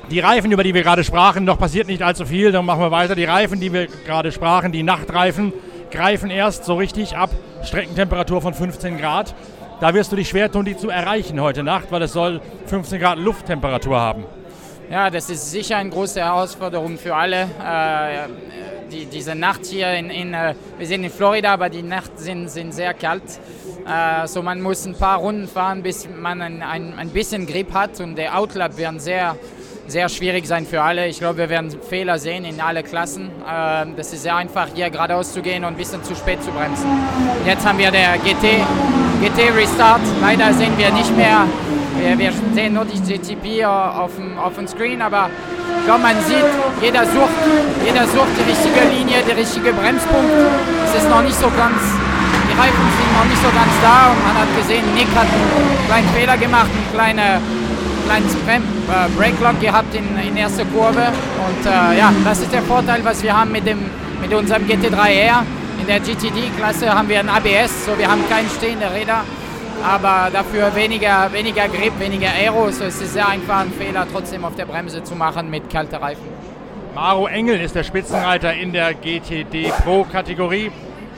Die 0.10 0.20
Reifen, 0.20 0.52
über 0.52 0.64
die 0.64 0.74
wir 0.74 0.84
gerade 0.84 1.04
sprachen, 1.04 1.46
noch 1.46 1.58
passiert 1.58 1.88
nicht 1.88 2.02
allzu 2.02 2.26
viel, 2.26 2.52
dann 2.52 2.66
machen 2.66 2.82
wir 2.82 2.92
weiter. 2.92 3.16
Die 3.16 3.24
Reifen, 3.24 3.60
die 3.60 3.72
wir 3.72 3.88
gerade 3.88 4.32
sprachen, 4.32 4.72
die 4.72 4.84
Nachtreifen, 4.84 5.54
greifen 5.92 6.30
erst 6.30 6.66
so 6.66 6.76
richtig 6.76 7.16
ab 7.16 7.30
Streckentemperatur 7.64 8.42
von 8.42 8.54
15 8.54 8.98
Grad. 8.98 9.34
Da 9.84 9.94
wirst 9.94 10.14
du 10.14 10.16
dich 10.16 10.30
schwer 10.30 10.50
tun, 10.50 10.64
die 10.64 10.78
zu 10.78 10.90
erreichen 10.90 11.42
heute 11.42 11.62
Nacht, 11.62 11.92
weil 11.92 12.02
es 12.04 12.14
soll 12.14 12.40
15 12.68 13.02
Grad 13.02 13.18
Lufttemperatur 13.18 14.00
haben. 14.00 14.24
Ja, 14.90 15.10
das 15.10 15.30
ist 15.30 15.52
sicher 15.52 15.76
eine 15.76 15.90
große 15.90 16.22
Herausforderung 16.22 16.98
für 16.98 17.14
alle. 17.14 17.42
Äh, 17.42 18.30
die, 18.90 19.06
diese 19.08 19.36
Nacht 19.36 19.66
hier 19.66 19.92
in, 19.92 20.10
in 20.10 20.34
äh, 20.34 20.56
wir 20.78 20.88
sind 20.88 21.04
in 21.04 21.10
Florida, 21.10 21.52
aber 21.52 21.68
die 21.68 21.82
Nacht 21.82 22.18
sind, 22.18 22.50
sind 22.50 22.74
sehr 22.74 22.94
kalt. 22.94 23.24
Äh, 23.86 24.26
so 24.26 24.42
man 24.42 24.62
muss 24.62 24.86
ein 24.86 24.96
paar 24.96 25.18
Runden 25.18 25.50
fahren, 25.50 25.84
bis 25.84 26.08
man 26.08 26.42
ein, 26.42 26.62
ein, 26.62 26.98
ein 26.98 27.10
bisschen 27.10 27.46
Grip 27.46 27.74
hat 27.74 28.00
und 28.00 28.16
der 28.16 28.38
Outlap 28.38 28.78
werden 28.78 29.02
sehr 29.02 29.36
sehr 29.86 30.08
schwierig 30.08 30.48
sein 30.48 30.66
für 30.66 30.82
alle. 30.82 31.08
Ich 31.08 31.20
glaube, 31.20 31.40
wir 31.40 31.50
werden 31.50 31.70
Fehler 31.90 32.18
sehen 32.18 32.46
in 32.46 32.62
alle 32.62 32.84
Klassen. 32.84 33.30
Ähm, 33.46 33.96
das 33.98 34.14
ist 34.14 34.24
sehr 34.24 34.38
einfach, 34.38 34.70
hier 34.74 34.90
geradeaus 34.90 35.34
zu 35.34 35.42
gehen 35.42 35.66
und 35.66 35.74
ein 35.74 35.78
bisschen 35.78 36.02
zu 36.06 36.16
spät 36.16 36.42
zu 36.42 36.52
bremsen. 36.52 36.88
Jetzt 37.46 37.66
haben 37.66 37.78
wir 37.78 37.92
der 37.92 38.14
GT, 38.20 38.66
GT 39.24 39.56
Restart. 39.56 40.02
Leider 40.20 40.54
sehen 40.54 40.74
wir 40.78 40.92
nicht 40.92 41.16
mehr, 41.16 41.48
wir, 41.98 42.20
wir 42.20 42.34
sehen 42.54 42.74
nur 42.74 42.84
die 42.84 43.00
GTP 43.00 43.64
auf 43.64 44.12
dem, 44.18 44.38
auf 44.38 44.56
dem 44.56 44.68
Screen, 44.68 45.02
aber 45.02 45.30
ich 45.80 45.86
glaube, 45.86 46.02
man 46.02 46.16
sieht, 46.28 46.44
jeder 46.82 47.06
sucht, 47.06 47.40
jeder 47.86 48.04
sucht 48.04 48.34
die 48.36 48.52
richtige 48.52 48.84
Linie, 48.92 49.24
der 49.26 49.38
richtige 49.38 49.72
Bremspunkt. 49.72 50.36
Es 50.88 51.02
ist 51.02 51.10
noch 51.10 51.22
nicht 51.22 51.40
so 51.40 51.48
ganz, 51.56 51.80
die 52.52 52.56
Reifen 52.60 52.86
sind 53.00 53.12
noch 53.16 53.28
nicht 53.32 53.40
so 53.40 53.52
ganz 53.56 53.72
da 53.82 54.12
und 54.12 54.20
man 54.28 54.36
hat 54.44 54.52
gesehen, 54.60 54.84
Nick 54.94 55.08
hat 55.16 55.28
einen 55.32 55.88
kleinen 55.88 56.10
Fehler 56.10 56.38
gemacht, 56.38 56.68
eine 56.68 56.92
kleine 56.92 57.42
kleines 58.06 58.36
äh, 58.36 58.60
Breaklock 59.18 59.62
gehabt 59.62 59.96
in, 59.96 60.04
in 60.28 60.36
erster 60.36 60.66
Kurve. 60.66 61.08
Und 61.48 61.66
äh, 61.66 61.98
ja, 61.98 62.12
das 62.26 62.42
ist 62.42 62.52
der 62.52 62.62
Vorteil, 62.64 63.00
was 63.06 63.24
wir 63.24 63.34
haben 63.40 63.54
mit, 63.54 63.66
dem, 63.66 63.80
mit 64.22 64.34
unserem 64.34 64.64
GT3R. 64.64 65.44
In 65.84 65.88
der 65.88 66.00
GTD-Klasse 66.00 66.96
haben 66.96 67.10
wir 67.10 67.20
ein 67.20 67.28
ABS, 67.28 67.86
so 67.86 67.98
wir 67.98 68.10
haben 68.10 68.22
keine 68.30 68.48
stehenden 68.48 68.88
Räder, 68.88 69.26
aber 69.84 70.30
dafür 70.32 70.74
weniger, 70.76 71.34
weniger 71.34 71.68
Grip, 71.68 72.00
weniger 72.00 72.30
Aero. 72.30 72.72
So 72.72 72.86
es 72.86 73.02
ist 73.02 73.12
sehr 73.12 73.28
einfach, 73.28 73.60
einen 73.60 73.74
Fehler 73.74 74.08
trotzdem 74.10 74.46
auf 74.46 74.56
der 74.56 74.64
Bremse 74.64 75.04
zu 75.04 75.14
machen 75.14 75.50
mit 75.50 75.70
kalten 75.70 75.96
Reifen. 75.96 76.24
Maro 76.96 77.28
Engel 77.28 77.60
ist 77.60 77.76
der 77.76 77.84
Spitzenreiter 77.84 78.54
in 78.54 78.72
der 78.72 78.94
GTD 78.94 79.74
Pro-Kategorie 79.84 80.72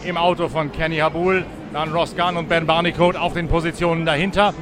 im 0.03 0.17
Auto 0.17 0.49
von 0.49 0.71
Kenny 0.71 0.97
Habul, 0.97 1.45
dann 1.71 1.93
Ross 1.93 2.15
Gunn 2.15 2.35
und 2.35 2.49
Ben 2.49 2.65
Barnicoat 2.65 3.17
auf 3.17 3.33
den 3.33 3.47
Positionen 3.47 4.03
dahinter. 4.03 4.55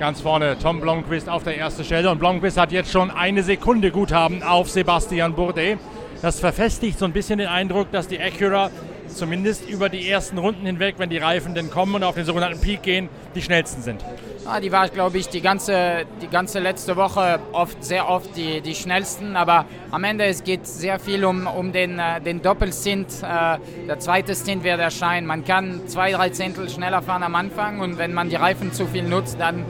Ganz 0.00 0.20
vorne 0.20 0.58
Tom 0.58 0.80
Blomqvist 0.80 1.28
auf 1.28 1.44
der 1.44 1.56
ersten 1.56 1.84
Stelle 1.84 2.10
und 2.10 2.18
Blomqvist 2.18 2.58
hat 2.58 2.72
jetzt 2.72 2.90
schon 2.90 3.12
eine 3.12 3.44
Sekunde 3.44 3.92
Guthaben 3.92 4.42
auf 4.42 4.68
Sebastian 4.68 5.34
Bourdais. 5.34 5.76
Das 6.22 6.40
verfestigt 6.40 6.98
so 6.98 7.04
ein 7.04 7.12
bisschen 7.12 7.38
den 7.38 7.46
Eindruck, 7.46 7.92
dass 7.92 8.08
die 8.08 8.20
Acura 8.20 8.72
zumindest 9.18 9.68
über 9.68 9.88
die 9.88 10.08
ersten 10.08 10.38
Runden 10.38 10.64
hinweg, 10.64 10.94
wenn 10.98 11.10
die 11.10 11.18
Reifen 11.18 11.54
denn 11.54 11.70
kommen 11.70 11.96
und 11.96 12.04
auf 12.04 12.14
den 12.14 12.24
sogenannten 12.24 12.60
Peak 12.60 12.82
gehen, 12.82 13.08
die 13.34 13.42
schnellsten 13.42 13.82
sind. 13.82 14.02
Ja, 14.44 14.60
die 14.60 14.72
war, 14.72 14.88
glaube 14.88 15.18
ich, 15.18 15.28
die 15.28 15.42
ganze, 15.42 16.06
die 16.22 16.28
ganze 16.28 16.58
letzte 16.58 16.96
Woche 16.96 17.38
oft, 17.52 17.84
sehr 17.84 18.08
oft 18.08 18.34
die, 18.34 18.62
die 18.62 18.74
schnellsten. 18.74 19.36
Aber 19.36 19.66
am 19.90 20.04
Ende 20.04 20.24
es 20.24 20.42
geht 20.42 20.66
sehr 20.66 20.98
viel 20.98 21.24
um, 21.26 21.46
um 21.46 21.72
den, 21.72 21.98
äh, 21.98 22.20
den 22.22 22.40
Doppelstint. 22.40 23.08
Äh, 23.22 23.58
der 23.86 23.98
zweite 23.98 24.34
Stint 24.34 24.64
wird 24.64 24.80
erscheinen. 24.80 25.26
Man 25.26 25.44
kann 25.44 25.86
zwei, 25.86 26.12
drei 26.12 26.30
Zehntel 26.30 26.70
schneller 26.70 27.02
fahren 27.02 27.24
am 27.24 27.34
Anfang 27.34 27.80
und 27.80 27.98
wenn 27.98 28.14
man 28.14 28.30
die 28.30 28.36
Reifen 28.36 28.72
zu 28.72 28.86
viel 28.86 29.02
nutzt, 29.02 29.38
dann 29.38 29.66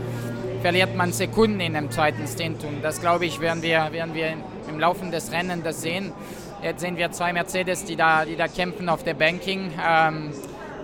verliert 0.63 0.95
man 0.95 1.13
Sekunden 1.13 1.59
in 1.61 1.75
dem 1.75 1.91
zweiten 1.91 2.27
Stint. 2.29 2.63
Und 2.63 2.83
das, 2.83 3.01
glaube 3.01 3.27
ich, 3.27 3.41
werden 3.41 3.63
wir, 3.63 3.89
werden 3.91 4.15
wir 4.15 4.35
im 4.69 4.79
Laufe 4.79 5.05
des 5.07 5.33
Rennens 5.33 5.65
das 5.65 5.83
sehen. 5.83 6.13
Jetzt 6.63 6.81
sehen 6.81 6.97
wir 6.97 7.13
zwei 7.13 7.33
Mercedes, 7.33 7.85
die 7.85 7.95
da, 7.95 8.25
die 8.25 8.35
da 8.35 8.49
kämpfen 8.49 8.89
auf 8.89 9.05
der 9.05 9.15
Banking. 9.15 9.71
Ähm, 9.81 10.33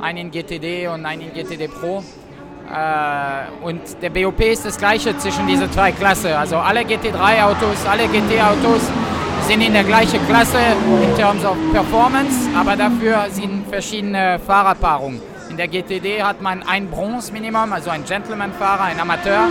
einen 0.00 0.18
in 0.18 0.30
GTD 0.30 0.87
und 0.87 1.04
einen 1.04 1.22
in 1.22 1.34
GTD 1.34 1.68
Pro. 1.68 1.98
Äh, 2.72 3.64
und 3.64 3.80
der 4.00 4.10
BOP 4.10 4.40
ist 4.40 4.64
das 4.64 4.78
gleiche 4.78 5.16
zwischen 5.18 5.46
diesen 5.48 5.70
zwei 5.72 5.90
Klassen. 5.90 6.32
Also 6.32 6.56
alle 6.56 6.82
GT3-Autos, 6.82 7.87
alle 7.90 8.06
GT-Autos 8.06 8.82
sind 9.48 9.60
in 9.62 9.72
der 9.72 9.84
gleichen 9.84 10.24
Klasse 10.26 10.58
in 11.02 11.16
Terms 11.16 11.44
of 11.44 11.56
Performance, 11.72 12.48
aber 12.56 12.76
dafür 12.76 13.26
sind 13.30 13.66
verschiedene 13.68 14.38
Fahrerpaarungen. 14.38 15.20
In 15.54 15.58
der 15.58 15.68
GTD 15.68 16.20
hat 16.20 16.42
man 16.42 16.64
ein 16.64 16.90
Bronze-Minimum, 16.90 17.72
also 17.72 17.88
ein 17.88 18.04
Gentleman-Fahrer, 18.04 18.86
ein 18.90 18.98
Amateur. 18.98 19.46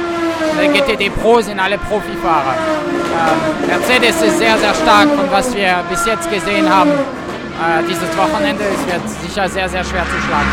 In 0.51 0.73
der 0.73 0.81
GTD 0.81 1.09
Pro 1.09 1.39
sind 1.39 1.61
alle 1.61 1.77
Profifahrer. 1.77 2.55
Ähm, 2.57 3.67
Mercedes 3.67 4.21
ist 4.21 4.37
sehr, 4.37 4.57
sehr 4.57 4.73
stark 4.73 5.07
von 5.07 5.31
was 5.31 5.55
wir 5.55 5.81
bis 5.89 6.05
jetzt 6.05 6.29
gesehen 6.29 6.67
haben. 6.69 6.91
Äh, 6.91 7.87
dieses 7.87 8.11
Wochenende 8.17 8.65
es 8.65 8.85
wird 8.85 9.09
sicher 9.21 9.47
sehr, 9.47 9.69
sehr 9.69 9.85
schwer 9.85 10.03
zu 10.03 10.19
schlagen. 10.27 10.51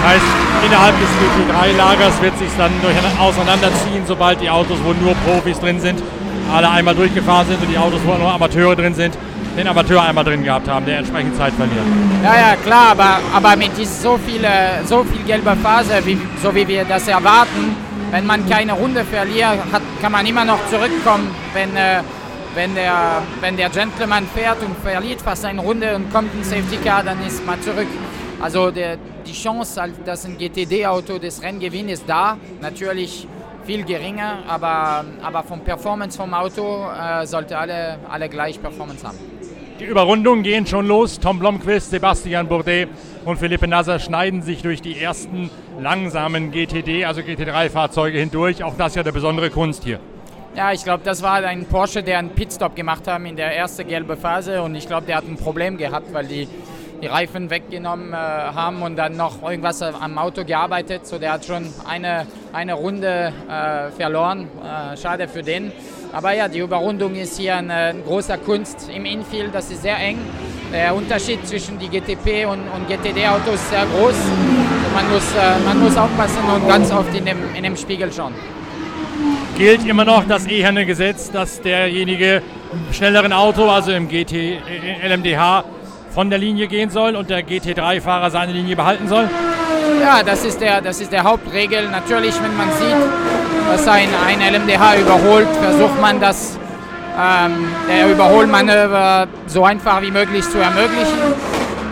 Das 0.00 0.12
heißt, 0.12 0.26
innerhalb 0.64 0.94
des 1.00 1.10
GT3-Lagers 1.18 2.22
wird 2.22 2.38
sich 2.38 2.50
dann 2.56 2.70
auseinanderziehen, 3.18 4.04
sobald 4.06 4.40
die 4.40 4.48
Autos, 4.48 4.78
wo 4.84 4.92
nur 4.92 5.16
Profis 5.26 5.58
drin 5.58 5.80
sind, 5.80 6.00
alle 6.54 6.70
einmal 6.70 6.94
durchgefahren 6.94 7.48
sind 7.48 7.60
und 7.60 7.68
die 7.68 7.78
Autos, 7.78 7.98
wo 8.04 8.14
nur 8.14 8.30
Amateure 8.30 8.76
drin 8.76 8.94
sind, 8.94 9.18
den 9.56 9.68
Amateur 9.68 10.02
einmal 10.02 10.24
drin 10.24 10.42
gehabt 10.42 10.68
haben, 10.68 10.86
der 10.86 10.98
entsprechend 10.98 11.36
Zeit 11.36 11.52
verliert. 11.54 11.84
Ja, 12.22 12.34
ja, 12.34 12.56
klar, 12.56 12.90
aber, 12.92 13.18
aber 13.34 13.56
mit 13.56 13.76
so 13.86 14.18
viel, 14.18 14.46
so 14.84 15.04
viel 15.04 15.22
gelber 15.24 15.56
Phase, 15.56 16.04
wie, 16.04 16.18
so 16.42 16.54
wie 16.54 16.66
wir 16.66 16.84
das 16.84 17.06
erwarten, 17.08 17.76
wenn 18.10 18.26
man 18.26 18.48
keine 18.48 18.72
Runde 18.72 19.04
verliert, 19.04 19.58
hat, 19.72 19.82
kann 20.00 20.12
man 20.12 20.26
immer 20.26 20.44
noch 20.44 20.58
zurückkommen, 20.68 21.34
wenn, 21.54 21.76
äh, 21.76 22.02
wenn, 22.54 22.74
der, 22.74 23.22
wenn 23.40 23.56
der 23.56 23.70
Gentleman 23.70 24.26
fährt 24.34 24.62
und 24.62 24.76
verliert 24.78 25.20
fast 25.22 25.44
eine 25.44 25.60
Runde 25.60 25.96
und 25.96 26.12
kommt 26.12 26.34
ein 26.34 26.44
Safety 26.44 26.76
Car, 26.76 27.02
dann 27.02 27.24
ist 27.26 27.44
man 27.46 27.60
zurück. 27.62 27.88
Also 28.40 28.70
der, 28.70 28.98
die 29.26 29.32
Chance, 29.32 29.80
dass 30.04 30.26
ein 30.26 30.36
GTD-Auto 30.36 31.18
das 31.18 31.42
Rennen 31.42 31.60
gewinnt, 31.60 31.90
ist 31.90 32.04
da. 32.06 32.36
Natürlich 32.60 33.26
viel 33.64 33.84
geringer, 33.84 34.38
aber, 34.48 35.04
aber 35.22 35.42
vom 35.44 35.60
Performance 35.60 36.16
vom 36.16 36.34
Auto 36.34 36.84
äh, 36.90 37.24
sollte 37.26 37.56
alle, 37.56 37.98
alle 38.10 38.28
gleich 38.28 38.60
Performance 38.60 39.06
haben. 39.06 39.31
Die 39.82 39.88
Überrundungen 39.88 40.44
gehen 40.44 40.64
schon 40.64 40.86
los. 40.86 41.18
Tom 41.18 41.40
Blomqvist, 41.40 41.90
Sebastian 41.90 42.46
Bourdais 42.46 42.86
und 43.24 43.36
Philippe 43.36 43.66
Nasser 43.66 43.98
schneiden 43.98 44.40
sich 44.40 44.62
durch 44.62 44.80
die 44.80 44.96
ersten 44.96 45.50
langsamen 45.80 46.52
GTD, 46.52 47.04
also 47.04 47.20
GT3-Fahrzeuge 47.20 48.16
hindurch. 48.20 48.62
Auch 48.62 48.76
das 48.76 48.92
ist 48.92 48.94
ja 48.94 49.02
eine 49.02 49.12
besondere 49.12 49.50
Kunst 49.50 49.82
hier. 49.82 49.98
Ja, 50.54 50.70
ich 50.72 50.84
glaube, 50.84 51.02
das 51.02 51.20
war 51.20 51.42
ein 51.42 51.64
Porsche, 51.64 52.04
der 52.04 52.20
einen 52.20 52.30
Pitstop 52.30 52.76
gemacht 52.76 53.08
hat 53.08 53.24
in 53.24 53.34
der 53.34 53.56
ersten 53.56 53.88
gelben 53.88 54.16
Phase 54.16 54.62
und 54.62 54.76
ich 54.76 54.86
glaube, 54.86 55.06
der 55.06 55.16
hat 55.16 55.24
ein 55.24 55.36
Problem 55.36 55.76
gehabt, 55.76 56.14
weil 56.14 56.28
die 56.28 56.46
die 57.02 57.08
Reifen 57.08 57.50
weggenommen 57.50 58.12
äh, 58.12 58.16
haben 58.16 58.80
und 58.82 58.94
dann 58.94 59.16
noch 59.16 59.42
irgendwas 59.42 59.82
am 59.82 60.18
Auto 60.18 60.44
gearbeitet. 60.44 61.04
So, 61.04 61.18
der 61.18 61.32
hat 61.32 61.44
schon 61.44 61.66
eine, 61.84 62.28
eine 62.52 62.74
Runde 62.74 63.32
äh, 63.50 63.90
verloren. 63.90 64.48
Äh, 64.62 64.96
schade 64.96 65.26
für 65.26 65.42
den. 65.42 65.72
Aber 66.12 66.32
ja, 66.34 66.48
die 66.48 66.58
Überrundung 66.58 67.14
ist 67.14 67.38
hier 67.38 67.56
eine, 67.56 67.74
eine 67.74 68.00
große 68.02 68.36
Kunst 68.38 68.90
im 68.94 69.04
Infield. 69.06 69.54
Das 69.54 69.70
ist 69.70 69.82
sehr 69.82 69.96
eng. 69.98 70.18
Der 70.72 70.94
Unterschied 70.94 71.46
zwischen 71.46 71.78
die 71.78 71.88
GTP 71.88 72.46
und, 72.46 72.60
und 72.68 72.88
GTD-Autos 72.88 73.54
ist 73.54 73.70
sehr 73.70 73.86
groß. 73.86 74.14
Man, 74.94 75.10
muss, 75.10 75.24
äh, 75.34 75.58
man 75.64 75.80
muss 75.80 75.96
aufpassen 75.96 76.44
und 76.54 76.68
ganz 76.68 76.90
oft 76.92 77.14
in 77.14 77.24
dem, 77.24 77.38
in 77.54 77.62
dem 77.62 77.76
Spiegel 77.76 78.12
schauen 78.12 78.34
gilt 79.56 79.86
immer 79.86 80.04
noch 80.04 80.26
das 80.26 80.46
eherne 80.46 80.86
Gesetz, 80.86 81.30
dass 81.30 81.60
derjenige 81.60 82.42
im 82.72 82.92
schnelleren 82.92 83.32
Auto, 83.32 83.68
also 83.68 83.92
im 83.92 84.08
GT 84.08 84.32
äh, 84.32 84.58
LMDH, 85.06 85.64
von 86.12 86.30
der 86.30 86.38
Linie 86.38 86.66
gehen 86.66 86.90
soll 86.90 87.16
und 87.16 87.30
der 87.30 87.46
GT3-Fahrer 87.46 88.30
seine 88.30 88.52
Linie 88.52 88.76
behalten 88.76 89.08
soll? 89.08 89.28
Ja, 90.00 90.22
das 90.22 90.44
ist 90.44 90.60
der, 90.60 90.80
das 90.80 91.00
ist 91.00 91.12
der 91.12 91.22
Hauptregel. 91.22 91.88
Natürlich, 91.88 92.34
wenn 92.42 92.56
man 92.56 92.68
sieht, 92.72 93.41
dass 93.72 93.88
ein, 93.88 94.08
ein 94.26 94.40
LMDH 94.40 94.96
überholt, 95.00 95.48
versucht 95.58 95.98
man 95.98 96.20
das 96.20 96.58
ähm, 97.18 97.68
der 97.88 98.12
Überholmanöver 98.12 99.26
so 99.46 99.64
einfach 99.64 100.02
wie 100.02 100.10
möglich 100.10 100.44
zu 100.44 100.58
ermöglichen. 100.58 101.32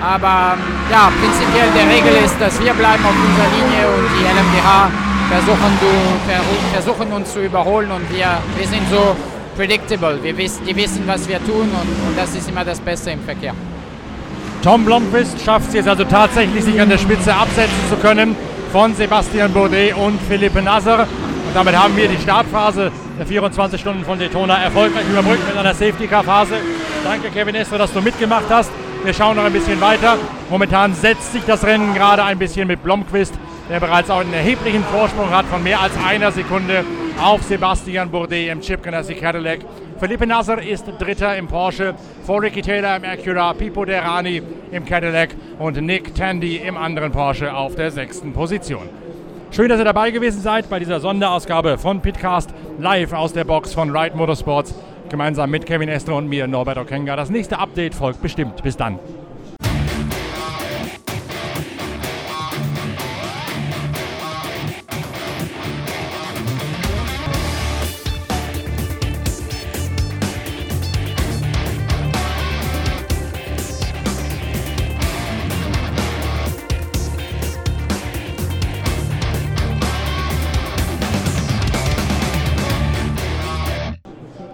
Aber 0.02 0.58
ja, 0.90 1.10
prinzipiell 1.20 1.68
der 1.74 1.88
Regel 1.94 2.22
ist, 2.22 2.36
dass 2.38 2.60
wir 2.60 2.74
bleiben 2.74 3.02
auf 3.02 3.14
unserer 3.14 3.48
Linie 3.56 3.88
und 3.96 4.08
die 4.18 4.24
LMDH 4.24 4.90
versuchen, 5.30 5.78
du, 5.80 6.74
versuchen 6.74 7.12
uns 7.12 7.32
zu 7.32 7.40
überholen 7.40 7.90
und 7.92 8.14
wir, 8.14 8.28
wir 8.58 8.66
sind 8.66 8.82
so 8.90 9.16
predictable. 9.56 10.22
Wir 10.22 10.36
wissen, 10.36 10.66
die 10.66 10.76
wissen, 10.76 11.04
was 11.06 11.26
wir 11.28 11.38
tun 11.38 11.62
und, 11.62 12.08
und 12.08 12.18
das 12.18 12.34
ist 12.34 12.48
immer 12.48 12.64
das 12.64 12.80
Beste 12.80 13.10
im 13.12 13.20
Verkehr. 13.20 13.54
Tom 14.62 14.84
Blomqvist 14.84 15.42
schafft 15.42 15.68
es 15.68 15.74
jetzt 15.74 15.88
also 15.88 16.04
tatsächlich, 16.04 16.62
sich 16.62 16.78
an 16.78 16.90
der 16.90 16.98
Spitze 16.98 17.34
absetzen 17.34 17.80
zu 17.88 17.96
können 17.96 18.36
von 18.70 18.94
Sebastian 18.94 19.52
Bourdais 19.52 19.94
und 19.94 20.20
Philippe 20.28 20.60
Nasser. 20.60 21.06
Und 21.50 21.56
damit 21.56 21.76
haben 21.76 21.96
wir 21.96 22.06
die 22.06 22.16
Startphase 22.16 22.92
der 23.18 23.26
24 23.26 23.80
Stunden 23.80 24.04
von 24.04 24.20
Daytona 24.20 24.62
erfolgreich 24.62 25.02
überbrückt 25.10 25.44
mit 25.48 25.56
einer 25.56 25.74
Safety-Car-Phase. 25.74 26.54
Danke, 27.02 27.28
Kevin 27.30 27.56
Estre, 27.56 27.76
dass 27.76 27.92
du 27.92 28.00
mitgemacht 28.00 28.44
hast. 28.48 28.70
Wir 29.02 29.12
schauen 29.12 29.34
noch 29.34 29.42
ein 29.42 29.52
bisschen 29.52 29.80
weiter. 29.80 30.16
Momentan 30.48 30.94
setzt 30.94 31.32
sich 31.32 31.42
das 31.44 31.64
Rennen 31.64 31.92
gerade 31.92 32.22
ein 32.22 32.38
bisschen 32.38 32.68
mit 32.68 32.84
Blomqvist, 32.84 33.34
der 33.68 33.80
bereits 33.80 34.10
auch 34.10 34.20
einen 34.20 34.32
erheblichen 34.32 34.84
Vorsprung 34.84 35.30
hat 35.30 35.44
von 35.46 35.60
mehr 35.64 35.80
als 35.80 35.92
einer 36.06 36.30
Sekunde 36.30 36.84
auf 37.20 37.42
Sebastian 37.42 38.12
Bourdais 38.12 38.48
im 38.48 38.60
Chip 38.60 38.84
Ganassi 38.84 39.16
Cadillac. 39.16 39.58
Felipe 39.98 40.28
Nasser 40.28 40.62
ist 40.62 40.84
Dritter 41.00 41.36
im 41.36 41.48
Porsche, 41.48 41.96
vor 42.22 42.40
Ricky 42.40 42.62
Taylor 42.62 42.94
im 42.94 43.02
Acura, 43.02 43.54
Pipo 43.54 43.84
Derani 43.84 44.40
im 44.70 44.84
Cadillac 44.84 45.30
und 45.58 45.82
Nick 45.82 46.14
Tandy 46.14 46.58
im 46.58 46.76
anderen 46.76 47.10
Porsche 47.10 47.52
auf 47.52 47.74
der 47.74 47.90
sechsten 47.90 48.32
Position. 48.32 48.88
Schön, 49.52 49.68
dass 49.68 49.80
ihr 49.80 49.84
dabei 49.84 50.12
gewesen 50.12 50.40
seid 50.40 50.70
bei 50.70 50.78
dieser 50.78 51.00
Sonderausgabe 51.00 51.76
von 51.76 52.00
Pitcast 52.00 52.54
live 52.78 53.12
aus 53.12 53.32
der 53.32 53.42
Box 53.42 53.74
von 53.74 53.90
Ride 53.90 54.16
Motorsports 54.16 54.72
gemeinsam 55.08 55.50
mit 55.50 55.66
Kevin 55.66 55.88
Estre 55.88 56.14
und 56.14 56.28
mir, 56.28 56.46
Norbert 56.46 56.78
Okenga. 56.78 57.16
Das 57.16 57.30
nächste 57.30 57.58
Update 57.58 57.96
folgt 57.96 58.22
bestimmt. 58.22 58.62
Bis 58.62 58.76
dann. 58.76 59.00